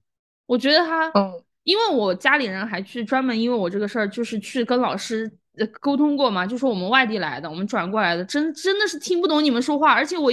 [0.46, 5.30] 我觉得他，嗯，因为我家里人还去专门因为我这个事儿，就是去跟老师
[5.80, 10.30] 沟通过嘛，就说我们外地来的，我们转过来的，真真的是听不懂你们说话，而且我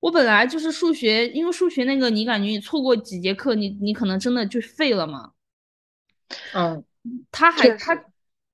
[0.00, 5.30] 我本来就是数学，因为数学那个你感觉你错过几节课，你你可能真的就废了嘛，
[6.54, 6.84] 嗯，
[7.30, 8.04] 他还他。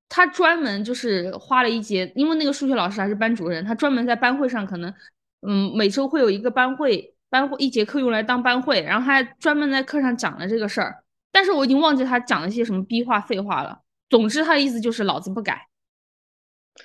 [0.07, 4.95] 他专门就是花了一节，因为那个数学老师还是班主任，他专门在班会上可能，
[5.41, 11.03] 嗯，每周会有一个班会，班会一节课用来当班会，然后他还专门在课上讲了这个事儿。
[11.33, 13.81] 但是我已经忘记他讲了些什么逼话废话了。
[14.09, 15.67] 总之他的意思就是老子不改，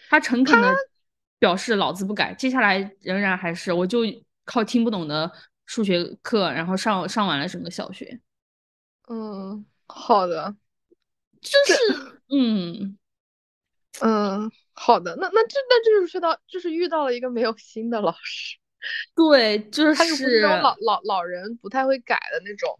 [0.09, 0.73] 他诚恳的
[1.39, 2.33] 表示老子不改。
[2.33, 4.01] 接下来仍然还是我就
[4.45, 5.31] 靠听不懂的
[5.65, 8.19] 数学课，然后上上完了整个小学。
[9.09, 10.55] 嗯，好的，
[11.41, 12.95] 就是嗯。
[14.01, 18.55] 嗯，好的，那那这那就是遇到就是遇到了一个没有心的老师，
[19.13, 22.79] 对，就是他又是那种老老老人不太会改的那种，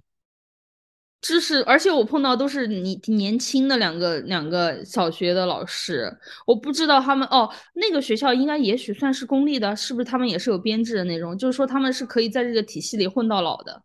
[1.21, 6.09] 就是而且我碰到都是你年轻的两个两个小学的老师，
[6.45, 11.37] 我不知道他们哦，那个学校应该也许算是公立的，是不是他们也是有编制的那种？
[11.37, 13.83] 就是说他们是可以在这个体系里混到老的，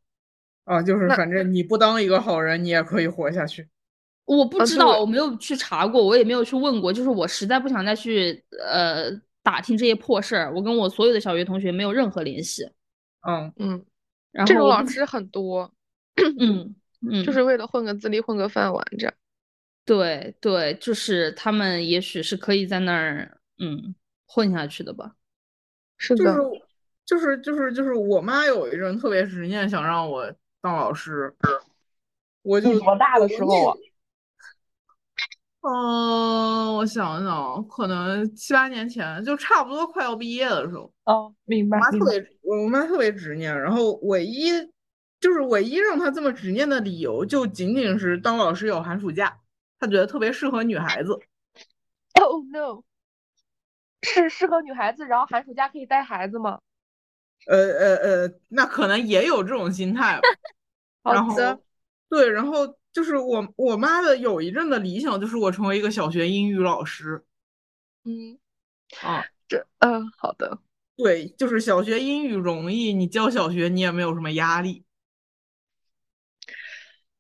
[0.64, 3.68] 啊，就是反正你不当一个好人，你也可以活下去。
[4.26, 6.92] 我不知道，我没有去查过，我也没有去问过。
[6.92, 9.10] 就是我实在不想再去呃
[9.42, 10.54] 打听这些破事儿。
[10.54, 12.64] 我跟我所有的小学同学没有任何联系。
[13.28, 13.84] 嗯嗯，
[14.32, 15.70] 然后这种老师很多，
[16.38, 16.74] 嗯
[17.10, 19.14] 嗯，就是为了混个资历、混个饭碗这样。
[19.84, 23.94] 对对，就是他们也许是可以在那儿嗯
[24.26, 25.12] 混下去的吧。
[25.96, 26.36] 是的，
[27.04, 31.34] 就是就是就是我妈有一阵特别执念，想让我当老师。
[32.42, 33.76] 我就多大的时候啊？
[35.66, 40.92] 嗯，我想想，可能七八年前，就差不多快要毕业的时候。
[41.04, 41.78] 哦，明白。
[41.78, 44.50] 我妈特别，我妈特别执念，然后唯一
[45.24, 49.40] 就是唯一让他这么执念的理由，就仅仅是当老师有寒暑假，
[49.80, 51.18] 他觉得特别适合女孩子。
[52.20, 52.82] Oh no！
[54.02, 56.58] 是适合女孩子，然后寒暑假可以带孩子吗？
[57.46, 60.20] 呃呃呃，那可能也有这种心态。
[61.02, 61.34] 然后。
[62.10, 62.76] 对，然后。
[62.92, 67.24] 就是我我妈的有一阵的理想，就是我成为一个小学英语老师。
[68.04, 68.38] 嗯，
[69.02, 70.60] 啊，这嗯，好的。
[70.96, 74.83] 对，就是小学英语容易，你教小学你也没有什么压力。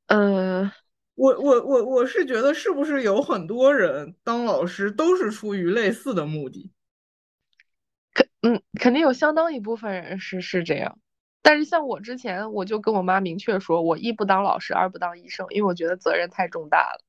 [0.06, 0.70] 呃，
[1.14, 6.72] 我我我我是觉得，是不是有很多人当老师都是出于类似的目的？
[8.12, 10.98] 肯嗯，肯定有相当一部分人是是这样。
[11.42, 17.04] 但是像我之前，我就跟我妈明确说，我一不当老师，二不当医生，因为我觉得责任太重大了。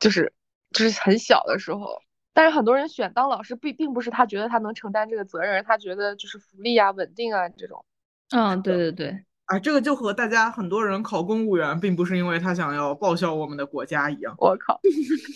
[0.00, 0.32] 就是
[0.72, 2.02] 就是很小的时候，
[2.32, 7.84] 但是很多人选当老师，并并不是他觉得他能承担这个责任，他觉得就是福利啊、稳定啊这种。
[8.30, 14.34] 嗯，对对对，啊，这个就和大家很多人考公务员，并不是因为他想要报效我们的国家一样。
[14.40, 14.80] 我靠！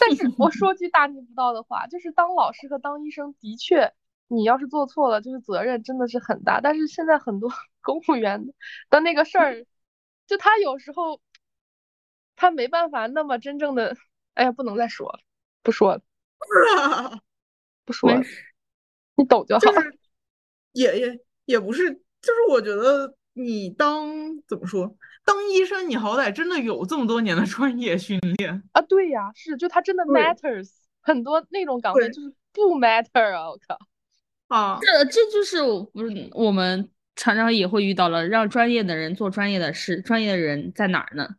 [0.01, 3.93] 但是我说句大逆不道的话，就是当老师和当医生的确。
[4.29, 6.61] 你要是做错了，就是责任真的是很大。
[6.63, 7.49] 但是现在很多
[7.83, 8.47] 公务员
[8.89, 9.67] 的那个事儿，
[10.27, 11.21] 就他有时候
[12.37, 13.95] 他没办法那么真正的，
[14.33, 15.21] 哎呀，不能再说了，
[15.63, 16.01] 不说了，
[17.85, 18.23] 不说了，
[19.15, 19.61] 你懂就好。
[20.73, 24.09] 也也也不是，就是我觉得你当
[24.49, 28.81] 怎么说，当医生，你好歹真的有这么多年的专业训练啊。
[28.81, 30.71] 对呀，是，就他真的 matters，
[31.03, 33.79] 很多那种岗位就是不 matter 啊，我靠。
[34.49, 35.59] 啊，这这就是
[35.93, 41.37] 不是我们常常也会遇到了，让专业的人做专业的事，专业的人在哪儿呢？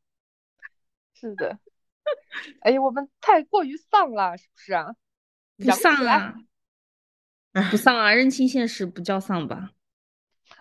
[1.20, 1.58] 是的，
[2.62, 4.94] 哎呀，我们太过于丧了，是不是啊？
[5.58, 6.36] 不丧啊，
[7.72, 9.72] 不丧啊，认清现实不叫丧吧？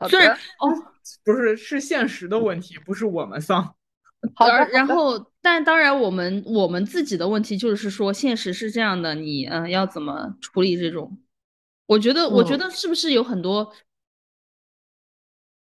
[0.09, 0.69] 虽然哦，
[1.25, 3.75] 不是，是现实的问题，不是我们丧。
[4.35, 11.19] 好的，然后，但当然，我们我们自己的问题就是说，现实是这样的，你嗯，要怎么处理这种？
[11.87, 13.73] 我觉得，我觉嗯得是不是有很多，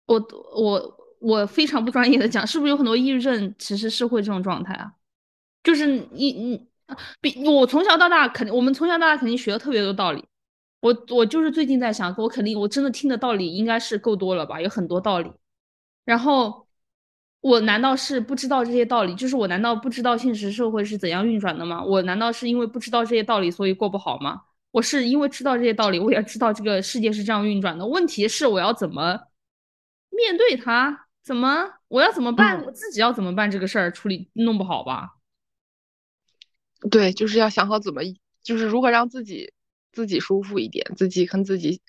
[0.06, 0.18] 我
[0.54, 4.92] 我我非常不专业的讲，是不是有很多抑郁症其实是会这种状态啊？
[5.62, 6.68] 就是你你，
[7.20, 10.24] 比我从小到大肯定，我们从小到大肯定学了特别多道理。
[10.80, 15.30] 我我就是最近在想，我肯定我真的听的道理应该是够多了吧，有很多道理。
[16.04, 16.66] 然后
[17.40, 19.14] 我难道是不知道这些道理？
[19.14, 21.82] 就是我难道不知道现实社会是怎样运转的吗？
[21.82, 24.42] 我难道是因为不知道这些道理所以过不好吗？
[24.70, 27.86] 我是因为知道这些道理，我也知道这个世界是这样运转的。
[27.86, 29.28] 问题是我要怎么
[30.10, 31.06] 面对它？
[31.22, 32.60] 怎么我要怎么办？
[32.60, 33.90] 嗯我自己要怎么办这个事儿？
[33.90, 35.16] 处理弄不好吧？
[36.88, 38.02] 对，就是要想好怎么，
[38.44, 39.52] 就是如何让自己
[39.96, 41.80] 自己舒服一点，自己跟自己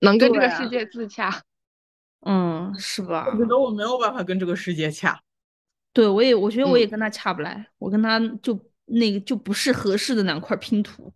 [0.00, 1.42] 能跟这个世界自洽。
[2.26, 3.38] 嗯，是吧我？
[3.38, 5.18] 觉得我没有办法跟这个世界洽。
[5.94, 11.10] 对，我也我觉得我也嗯跟他洽不来，我跟他就那个就不是合适的两块拼图。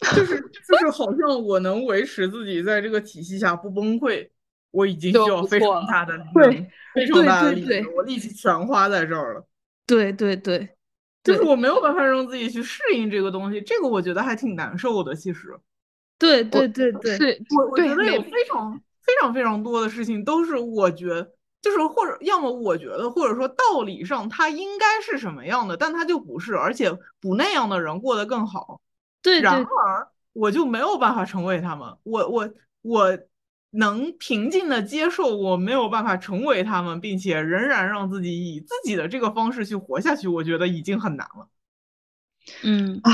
[0.16, 4.30] 就是就是好像我能维持自己在这个体系下不崩溃，
[4.70, 9.46] 我已经需要非常大的力对，非常大的力对对，我力气全花在这儿了。
[9.86, 10.75] 对对对，
[11.26, 15.14] 就是我没有办法让自己去适应这个东西，这个我觉得还挺难受的。
[15.14, 15.58] 其实，
[16.18, 21.26] 对对对对，是，我我觉得有非常非常非常多的事情都是我觉
[21.60, 28.80] 就是或者要么我觉得或者说道理上它应该是什么样的，但它就不是，而且不那样的人过得更好。
[29.20, 32.48] 对然而我就没有办法成为他们，我我
[32.82, 33.18] 我
[33.76, 41.48] 能平静的接受我没有办法成为他们，并且仍然让自己以自己的这个方式去活下去，我觉得已经很难了。
[42.62, 43.12] 嗯，唉，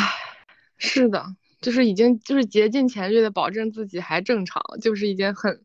[0.76, 1.24] 是的，
[1.60, 5.64] 就是已经就是竭尽全力的保证自己还正常，就是一件很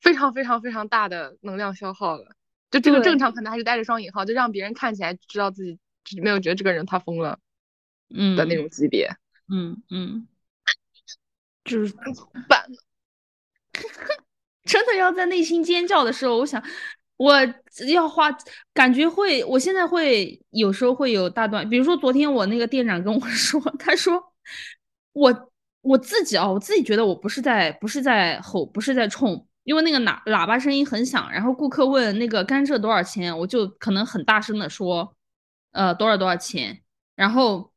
[0.00, 2.36] 非常非常非常大的能量消耗了。
[2.70, 5.64] 就这个正常可能还是带着双引号，就让别人看起来知道自
[6.04, 7.38] 己没有觉得这个人他疯了
[8.08, 9.10] 嗯的那种级别。
[9.52, 10.26] 嗯嗯，
[11.64, 12.64] 就是怎么办
[14.64, 16.62] 真的要在内心尖叫的时候，我想
[17.16, 17.34] 我
[17.88, 18.30] 要花，
[18.72, 24.22] 感觉会，我现在会有时候会有大段，比如说昨天我那个店长跟我 说，他说
[25.12, 25.52] 我
[25.82, 35.14] 我自己啊，我自己觉得我不是在不是在吼，不是在冲，因为那个喇喇叭声音很响，然后顾客问那个甘蔗多少钱，我就可能很大声的说，
[35.72, 36.80] 呃多少多少钱，
[37.16, 37.70] 然后。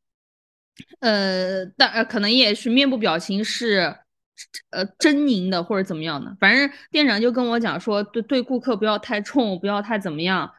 [0.99, 3.97] 呃，但，可能也许面部表情是
[4.71, 10.51] 呃狰狞的或者怎么样的，反正店长就跟我讲说，对对顾客不要太冲，不要太怎么样。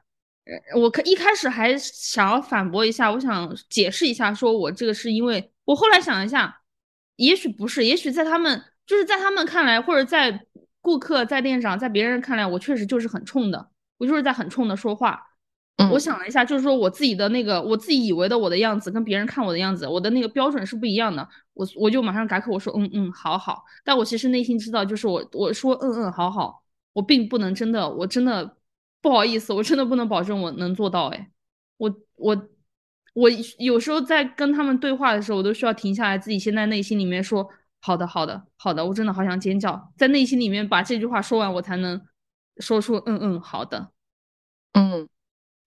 [0.45, 6.61] 呃，我可一开始还想要反驳一下，我想解释一下，说我这个是因为我后来想一下，
[7.17, 10.47] 也许不是，也许在他们就是在他们看来，或者在
[10.81, 15.26] 顾客、在店长、在别人看来，我确实就是很冲的，我就是在很冲的说话。
[15.79, 21.29] 我嗯想了一下，就是说我自己的那个，我自己以为的我的样子，跟别人看我的样子，我的那个标准是不一样的。
[21.53, 23.63] 我我就马上改口，我说嗯嗯，好好。
[23.85, 26.63] 但我其实内心知道，就是我我说嗯嗯，好好，
[26.95, 28.57] 我并不能真的，我真的
[29.03, 31.09] 不好意思，我真的不能保证我能做到。
[31.09, 31.31] 哎，
[31.77, 32.49] 我我
[33.15, 37.47] 我有时候在跟他们对话的时候，我都需要停下来，自己先在内心里面说
[37.81, 42.01] 好的好的好的，我真的好想尖叫，在内心里面把这句话说完，我才能
[42.59, 43.91] 说出嗯嗯好的。
[44.73, 45.09] 嗯，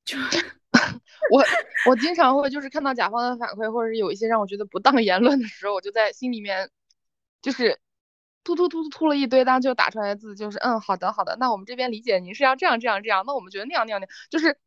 [1.31, 1.43] 我
[1.89, 6.69] 我经常会就是看到甲方的反馈，或者是有一些让我觉得不当言论的时候，我就在心里面
[7.41, 7.79] 就是
[8.43, 14.57] 突突突突突了一堆，当然就打出来的字就是嗯好的好的，那我们这边理解您是要这样这样这样，那我们觉得那样那样那样，就是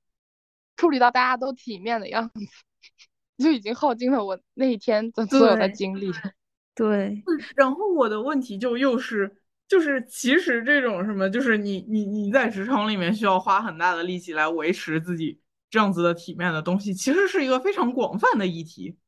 [0.77, 2.41] 处理到大家都体面的样子，
[3.43, 6.13] 就已经耗尽了我那一天的所有的精力。
[6.75, 7.23] 对，
[7.55, 9.42] 然后我的问题就又是，
[9.73, 18.99] 就是其实这种什么，就是你你你在职场里面需要花很大的力气来维持自己这样子的体面的东西，其实是一个非常广泛的议题。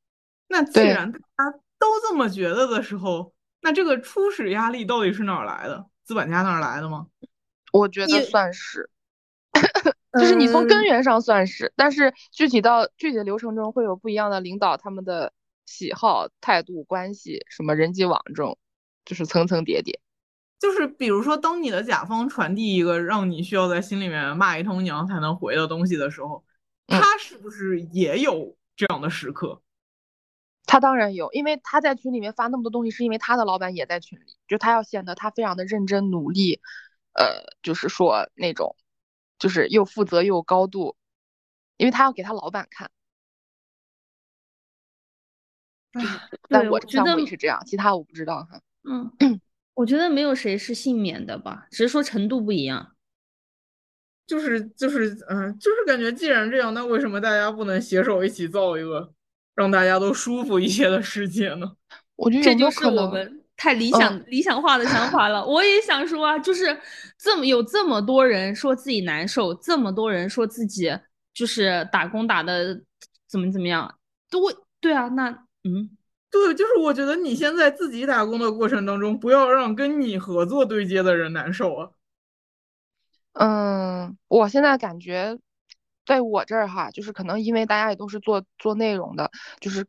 [0.49, 5.85] 那既然大家都这么觉得的时候，那这个初始压力到底是哪儿来的？
[6.03, 7.09] 资本家那儿来的吗？
[7.71, 8.89] 我觉得算是，
[10.19, 15.31] 就是你从嗯根源上算是，但是具体到具体的流程中会有不一样的领导他们的
[15.67, 18.57] 喜好、态度、关系，什么人际网这种，
[19.05, 20.01] 就是层层叠叠。
[20.59, 26.45] 就是比如说，当你的甲方传递一个让你需要在心里面骂一通娘才能回的东西的时候，
[26.87, 29.61] 嗯他是不是也有这样的时刻？
[30.67, 36.61] 他当然有，因为他在群里面发那么多东西，是因为他的老板也在群里，就他要显得他非常的认真努力，
[37.13, 38.75] 呃，就是说那种，
[39.39, 40.97] 就是又负责又有高度，
[41.77, 42.91] 因为他要给他老板看。
[46.49, 48.61] 但对，我这项我觉得目也是这样，其他我不知道哈。
[48.83, 49.13] 嗯，
[49.75, 52.93] 我觉得没有谁是幸免的吧，只是说程度不一样。
[54.27, 59.13] 就是就是嗯、就是感觉既然这样，那为什么大家不能携手一起造一个
[59.55, 61.73] 让大家都舒服一些的世界呢？
[62.17, 62.87] 我觉得这就是？
[62.87, 65.45] 我们太理想、理想化的想法了。
[65.45, 66.75] 我也想说啊，就是
[67.19, 70.91] 这么有这么多人说自己难受，这么多人说自己
[71.35, 72.81] 就是打工打的
[73.29, 73.99] 怎么怎么样，
[74.31, 74.41] 都
[74.81, 75.31] 对啊，那
[75.65, 75.91] 嗯，
[76.35, 81.91] 对，就是我觉得你现在自己打工的过程当中，不要让跟你合作对接的人难受啊。
[83.35, 85.39] 嗯，我现在感觉
[86.05, 89.31] 在我这儿哈，就是可能因为大家也都是做做内容的，
[89.61, 89.87] 就是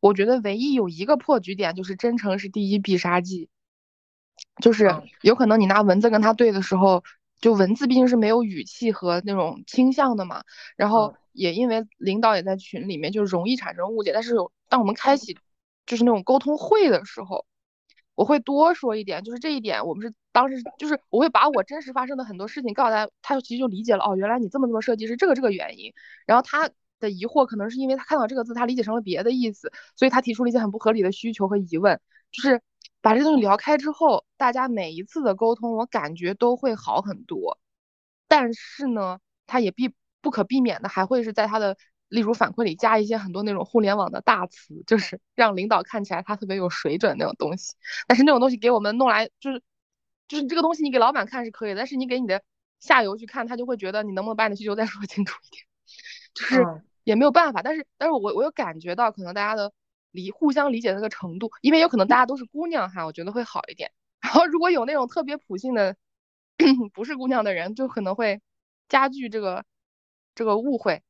[0.00, 3.48] 我觉得唯一有一个破局点，就是真诚是第一必杀技。
[4.60, 7.04] 就是有可能你拿文字跟他对的时候，
[7.40, 10.42] 就文字毕竟是没有语气和那种倾向的嘛。
[10.76, 14.12] 然后也因为领导也在群里面，就容易产生误解。
[14.12, 15.38] 但是有当我们开启
[15.86, 17.46] 就是那种沟通会的时候，
[18.14, 25.92] 我会多说一点，就是这一点我们是当时就是我会把我真实发生的很多事情告诉他，他其实就理解了哦，原来你这么做设计是这个这个原因。
[26.26, 26.68] 然后他
[27.00, 32.60] 的疑惑可能是因为他看到这个字，他理解成了别的意思，所以他提出了一些很不合理的需求和疑问，就是。
[33.02, 37.56] 把这东西聊开之后，大家每一次的沟通，我感觉都会好很多。
[38.26, 41.76] 但是呢，他也必不可避免的还会是在他的
[42.08, 47.74] 例如反馈里加一些很多那种互联网的大词，就是让领导看起来他特别有水准那种东西。
[48.06, 49.62] 但是那种东西给我们弄来，就是
[50.28, 52.42] 就是这个东西你给老板看是可以，但是你给你的
[52.80, 55.64] 下游去看，他就会觉得你能不能把你的需求再说清楚一点，
[56.34, 57.62] 就是也没有办法。
[57.62, 59.72] 但是但是我我有感觉到可能大家的。
[60.12, 63.92] 理互相理解的那个程度，因为有可能大家都是姑娘哈，我觉得会好一点。
[64.22, 65.94] 然后如果有那种特别普信的
[66.94, 68.40] 不是姑娘的人，就可能会
[68.88, 69.66] 加剧这个
[70.34, 71.02] 这个误会。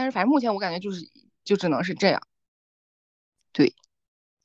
[0.00, 1.06] 但是反正目前我感觉就是
[1.44, 2.22] 就只能是这样。
[3.52, 3.74] 对，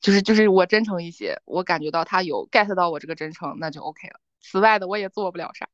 [0.02, 4.20] 就是就是我真诚一些，我感觉到他有 get 到我这个真诚，那就 OK 了。
[4.42, 5.66] 此外的我也做不了啥。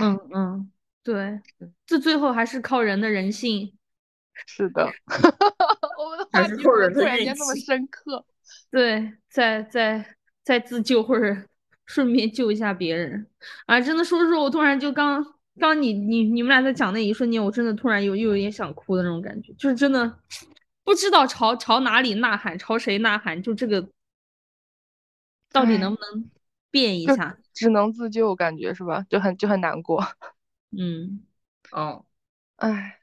[0.00, 1.38] 嗯 嗯，对，
[1.84, 3.76] 这最后还是靠人的人性。
[4.46, 4.90] 是的。
[5.98, 8.24] 我们的话题突然间那么深刻，
[8.72, 11.46] 对，在在在自救或者
[11.84, 13.28] 顺便救一下别人
[13.66, 13.78] 啊！
[13.78, 15.22] 真的说说，我突然就刚
[15.58, 20.18] 刚你你你们俩在讲那一瞬间，我真的突然有又有点想哭的那种感觉，就是真的
[20.84, 23.88] 不知道朝朝哪里呐喊，朝谁呐喊，就这个
[25.52, 26.30] 到底能不能
[26.70, 27.36] 变一下？
[27.52, 29.04] 只能自救，感觉是吧？
[29.10, 30.02] 就很就很难过。
[30.76, 31.22] 嗯，
[31.70, 32.04] 哦，
[32.56, 32.98] 哎。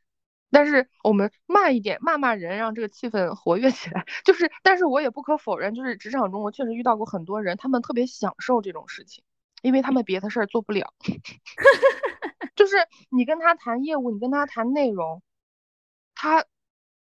[0.52, 4.04] 但是我们慢一点，骂骂人，让这个气氛活跃起来。
[4.26, 9.24] 就是，但是我也不可否认，就是职场中我确实遇到过很多人，他们特别享受这种事情，
[9.62, 10.92] 因为他们别的事儿做不了。
[12.60, 12.76] 就是
[13.10, 15.24] 你跟他谈业务，你跟他谈内容，
[16.14, 16.44] 他，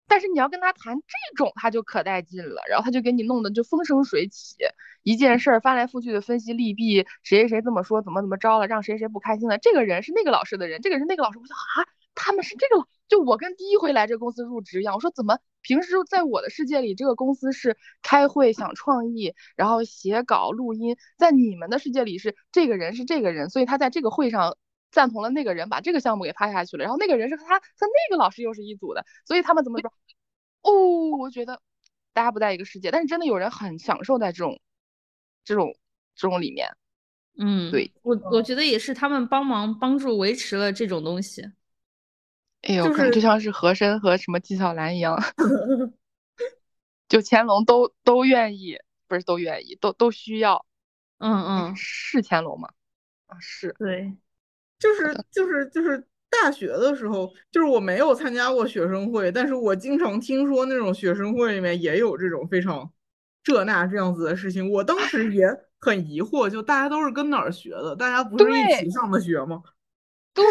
[0.08, 4.56] 但是你要跟他谈这种，他就可带劲了，然后他就给你弄得就风生水起，
[5.04, 9.60] 一件事儿翻来覆去的分析利弊，谁谁谁这么说，怎么怎么着了，让谁谁不开心了。
[9.60, 11.86] 这个人是那个老师的人，这个是那个老师，我说啊，
[12.16, 12.88] 他们是这个老。
[13.08, 24.58] 就我跟第一回来这公司入职一样，我说怎么平时在我的世界里，这个公司是开会想创意，然后写稿录音，在你们的世界里是这个人是这个人，所以他在这个会上
[24.94, 29.92] 赞同了那个人，把这个项目给拍下去了，然后那个人是和他和那个老师又是一组的，所以他们怎么说？
[30.62, 31.60] 哦，我觉得
[32.14, 34.62] 大家不在一个世界，但是真的有人很享受在这种
[35.44, 35.76] 这种
[36.16, 36.70] 这种里面。
[37.40, 41.42] 嗯，对我我觉得也是他们帮忙帮助维持了这种东西。
[42.62, 45.20] 哎呦，就像是和珅和什么纪晓岚一样，
[47.10, 48.78] 就乾隆都都愿意，
[49.08, 50.66] 不是都愿意，都都需要。
[51.18, 52.70] 嗯嗯，是乾隆吗？
[53.26, 53.76] 啊，是。
[53.80, 54.16] 对，
[54.84, 62.92] 就是 就是就是大学的时候，就是我没有参加过学生会，但是我经常听说那种学生会里面也有这种非常
[63.42, 64.70] 这那这样子的事情。
[64.70, 65.48] 我当时 也
[65.80, 67.96] 很疑惑，就大家都是跟哪儿学的？
[67.96, 69.64] 大家不是一起上的学吗？
[70.36, 70.44] 对。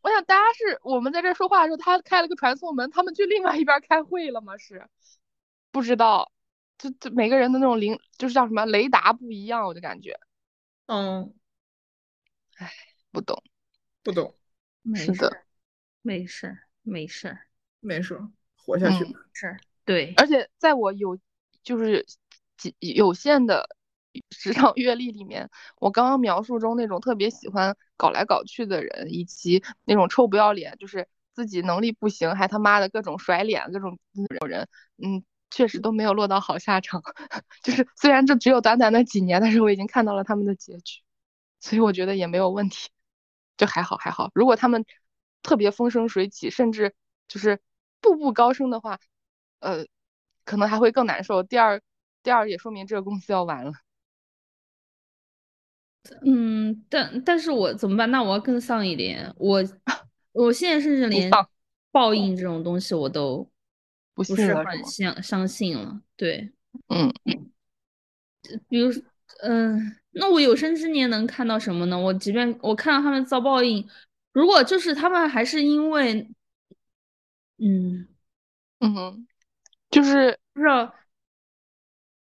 [0.00, 4.56] 我想大家是我们在这说话的时候，他开了个传送门，他们去另外一边开会了吗？
[4.56, 4.86] 是
[5.72, 6.30] 不知道，
[6.78, 10.16] 就就每个人的那种灵，就是叫什么雷达不一样，我就感觉，
[10.86, 11.34] 嗯，
[12.58, 12.72] 哎，
[13.10, 13.42] 不懂，
[14.08, 14.34] 不懂，
[14.94, 15.44] 是的，
[16.00, 17.38] 没事，没事，
[17.80, 18.18] 没事，
[18.56, 19.04] 活下去，
[19.34, 19.54] 是，
[19.84, 21.18] 对，而且在我有
[21.62, 22.06] 就是
[22.78, 23.68] 有限的。
[24.30, 37.00] 职场阅历里面，我刚刚描述中那种特别喜欢搞来搞去的人，以及那种臭不要脸，就是自己能力不行还他妈的各种甩脸，各种那种人，嗯，确实都没有落到好下场。
[37.62, 41.02] 就是虽然这只有短短的几年，但是我已经看到了他们的结局，
[41.60, 42.88] 所以我觉得也没有问题，
[43.58, 44.30] 就还好还好。
[44.34, 44.86] 如果他们
[45.42, 46.94] 特别风生水起，甚至
[47.28, 47.60] 就是
[48.00, 48.98] 步步高升的话，
[49.60, 49.84] 呃，
[50.46, 51.42] 可能还会更难受。
[51.42, 51.82] 第二，
[52.22, 53.72] 第二也说明这个公司要完了。
[56.24, 58.10] 嗯，但但是我怎么办？
[58.10, 59.30] 那我要更丧一点。
[59.36, 59.62] 我
[60.32, 61.30] 我现在甚至连
[61.90, 63.50] 报应这种东西我都
[64.14, 66.00] 不是很相相信了。
[66.16, 66.50] 对，
[66.88, 67.12] 嗯，
[68.68, 68.90] 比如，
[69.42, 71.98] 嗯，那我有生之年能看到什么呢？
[71.98, 73.88] 我即便我看到他们遭报应，
[74.32, 76.28] 如果就是他们还是因为，
[77.58, 78.08] 嗯
[78.80, 79.26] 嗯，
[79.90, 80.66] 就是不是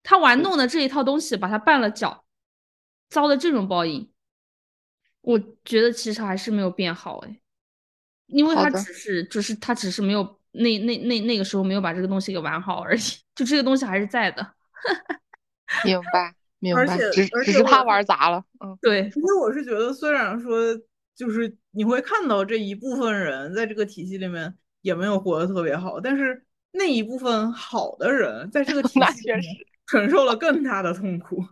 [0.02, 2.24] 他玩弄的这一套东西，把他绊了脚，
[3.08, 4.10] 遭的这种报应，
[5.20, 7.40] 我觉得其实还是没有变好哎，
[8.26, 13.00] 因为他只是只是他只是没有那那那那个时候没有把这个东西给玩好而已，
[13.34, 14.54] 就这个东西还是在的。
[15.84, 20.60] 明白明白，而且只而且只是他玩砸了，嗯对，其实我是觉得，虽然说
[21.14, 29.48] 就是你会看到这一部分人在这个体系里面也没有活得特别好，但是那一部分好的人在这个 体系里面确实
[29.86, 31.44] 承受了更大的痛苦。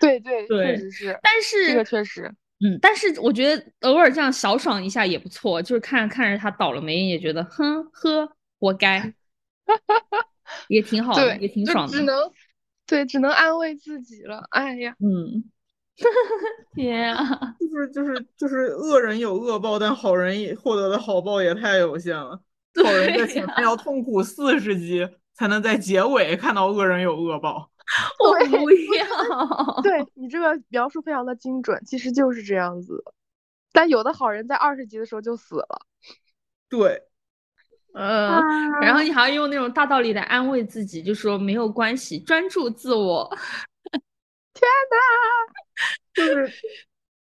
[0.00, 9.12] 对 对，对确实是，但是这个是确实，嗯，但是我觉得偶尔这样小爽一下也不错，就是看看着他倒了霉，也觉得哼呵，活该，
[10.68, 11.96] 也挺好的，也挺爽的。
[11.96, 12.16] 只能
[12.88, 14.44] 对，只能安慰自己了。
[14.50, 15.44] 哎呀，嗯，
[16.74, 22.40] 天啊，就是就是就是恶人有恶报，但好人也获得的好报也太有限了。
[22.82, 27.70] 好人在对前面要痛苦四十集，才能在结尾看到恶人有恶报。
[28.24, 29.82] 我不要。
[29.82, 33.04] 对你这个描述非常的精准，其实就是这样子。
[33.72, 35.82] 但有的好人在二十集的时候就死了，
[36.68, 37.02] 对，
[37.94, 38.40] 呃，
[38.80, 43.28] 然后你还要用那种大道理来安慰自己，就说没有关系，专注自我。
[46.14, 46.52] 就是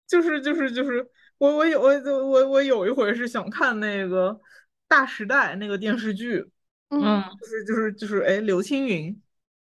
[0.06, 1.08] 就是就是就是
[1.38, 1.88] 我我有我
[2.26, 4.30] 我我有一回是想看那个
[4.86, 6.44] 《大时代》那个电视剧，
[6.90, 9.18] 嗯，就是就是就是哎，刘青云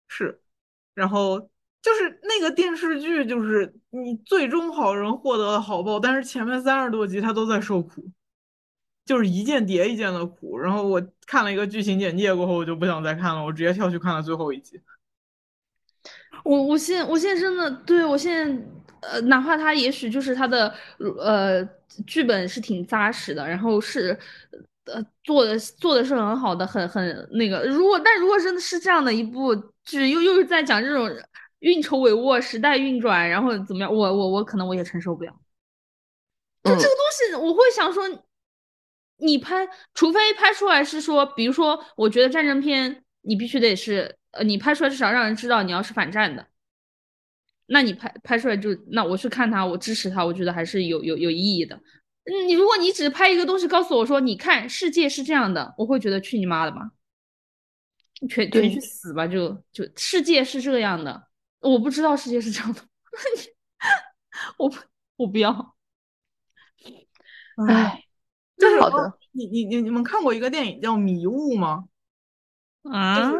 [0.07, 0.41] 是，
[0.95, 1.39] 然后
[1.81, 8.03] 就是那个电视剧，就是你最终好人获得了好报，但是前面三十多集他都在受苦，
[9.05, 10.57] 就是一件叠一件的苦。
[10.57, 14.79] 然后我看了一个剧情简介过后，我就不想再看了，我直接跳去看了最后一集。
[16.43, 18.65] 我我现我现在真的对我现在
[19.01, 20.73] 呃，哪怕他也许就是他的
[21.19, 21.63] 呃
[22.05, 24.17] 剧本是挺扎实的，然后是
[24.85, 27.63] 呃做的做的是很好的，很很那个。
[27.65, 31.09] 如果但如果真的是这样的一部剧，又又是在讲这种
[31.59, 35.31] 运筹帷幄、时代运转，然后怎么样，我我我可能我也承受不了。
[36.63, 38.03] 就这个东西，我会想说，
[39.17, 46.47] 你拍，除非拍出来是说，比如说，我觉得战争片你必须得是，呃，你拍出来至少让人知道你要是反战的，
[47.67, 51.75] 那你拍拍出来就，那我去看他，我支持他，我觉得还是有有有意义的。
[51.75, 56.91] 嗯你如果你只拍一个东西告诉我说，你看世界是这样的，我会觉得去你妈的吧，
[58.29, 61.27] 全全去死吧，就就世界是这样的，
[61.59, 62.81] 我不知道世界是这样的，
[64.57, 64.77] 我不
[65.17, 65.75] 我不要。
[67.67, 68.03] 哎，
[68.57, 71.85] 就是好的，你你你你们看过一个电影叫《迷雾》吗？
[72.83, 73.31] 啊，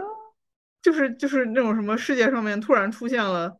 [0.82, 3.60] 就是就是那种什么世界上面突然出现了，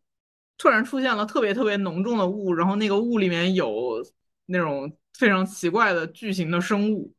[0.58, 4.02] 突然出现了特别特别浓重的雾，然后那个雾里面有
[4.46, 7.12] 那种非常奇怪的巨型的生物，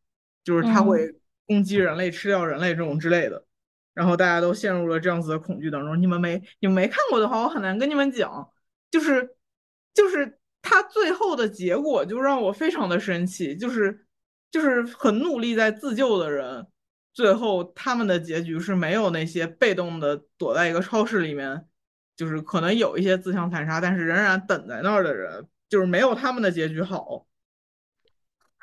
[0.43, 1.15] 就是它嗯会
[1.47, 3.45] 攻击人类、吃掉人类这种之类的，
[3.93, 5.99] 然后大家都陷入了这样子的恐惧当中。
[5.99, 8.51] 你们没你们没看过的话，我很难跟你们讲，
[8.91, 9.35] 就是
[9.93, 14.04] 就是它最后的结果就让我非常的生气，就是
[14.55, 16.65] 就是很努力在自救的人。
[17.11, 21.65] 最后他们的结局是没有那些被动的躲在一个超市里面，
[22.15, 27.27] 就是可能有一些自相残杀，但是仍然等在那儿的人，就是没有他们的结局好。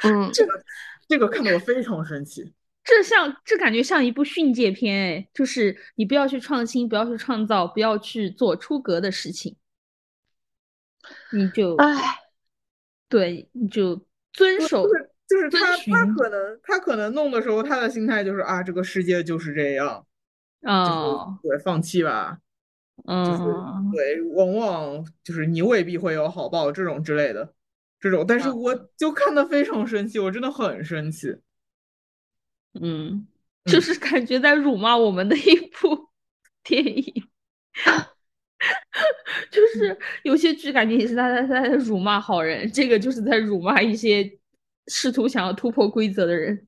[0.03, 0.64] 嗯，这个
[1.07, 2.55] 这个看得我非常生气。
[2.82, 9.56] 这像这感觉像一部训诫片，哎，就是你不要去创新，不要去创造，不要去做出格的事情，
[11.32, 12.19] 你就哎，
[13.10, 20.06] 对，你就遵守就是就是他他可能他可能弄的时候，他的心态就是啊，这个世界就是这样，
[20.62, 22.38] 啊哦，对，放弃吧，
[23.06, 27.54] 就是嗯，对，往往就是你未必会有好报这种之类的，
[27.98, 28.59] 这种，但是嗯。
[28.60, 31.36] 我就看的非常生气，我真的很生气。
[32.80, 33.26] 嗯，
[33.64, 36.09] 就是感觉在辱骂我们的一部
[36.64, 37.28] 电影，
[39.50, 44.38] 就是有些剧感觉也是他在在在辱骂好人，这个就是在辱骂一些
[44.86, 46.66] 试图想要突破规则的人。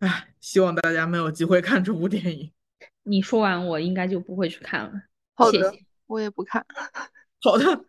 [0.00, 2.52] 唉，希望大家没有机会看这部电影。
[3.04, 4.92] 你说完，我应该就不会去看了。
[5.34, 6.64] 好的谢谢，我也不看。
[7.40, 7.84] 好的，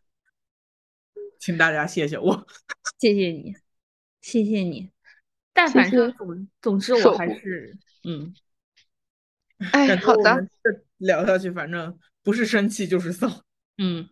[1.39, 2.47] 请大家谢谢我。
[2.99, 3.55] 谢谢你，
[4.21, 4.91] 谢谢你。
[5.53, 8.33] 但谢反正谢总总之我还是嗯，
[9.71, 10.47] 哎，好的
[10.97, 13.43] 聊下去，反正不是生气就是丧。
[13.77, 14.09] 嗯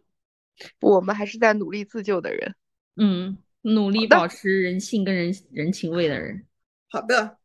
[0.80, 2.55] 我们还是在努力自救的人。
[2.95, 6.45] 嗯，努力保持人性跟人人情味的人。
[6.90, 7.38] 好的，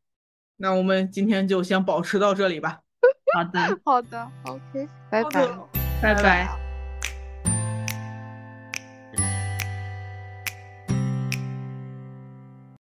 [0.56, 2.80] 那我们今天就先保持到这里吧。
[3.34, 5.22] 好的，好的，OK，拜。
[6.00, 6.67] 拜拜拜。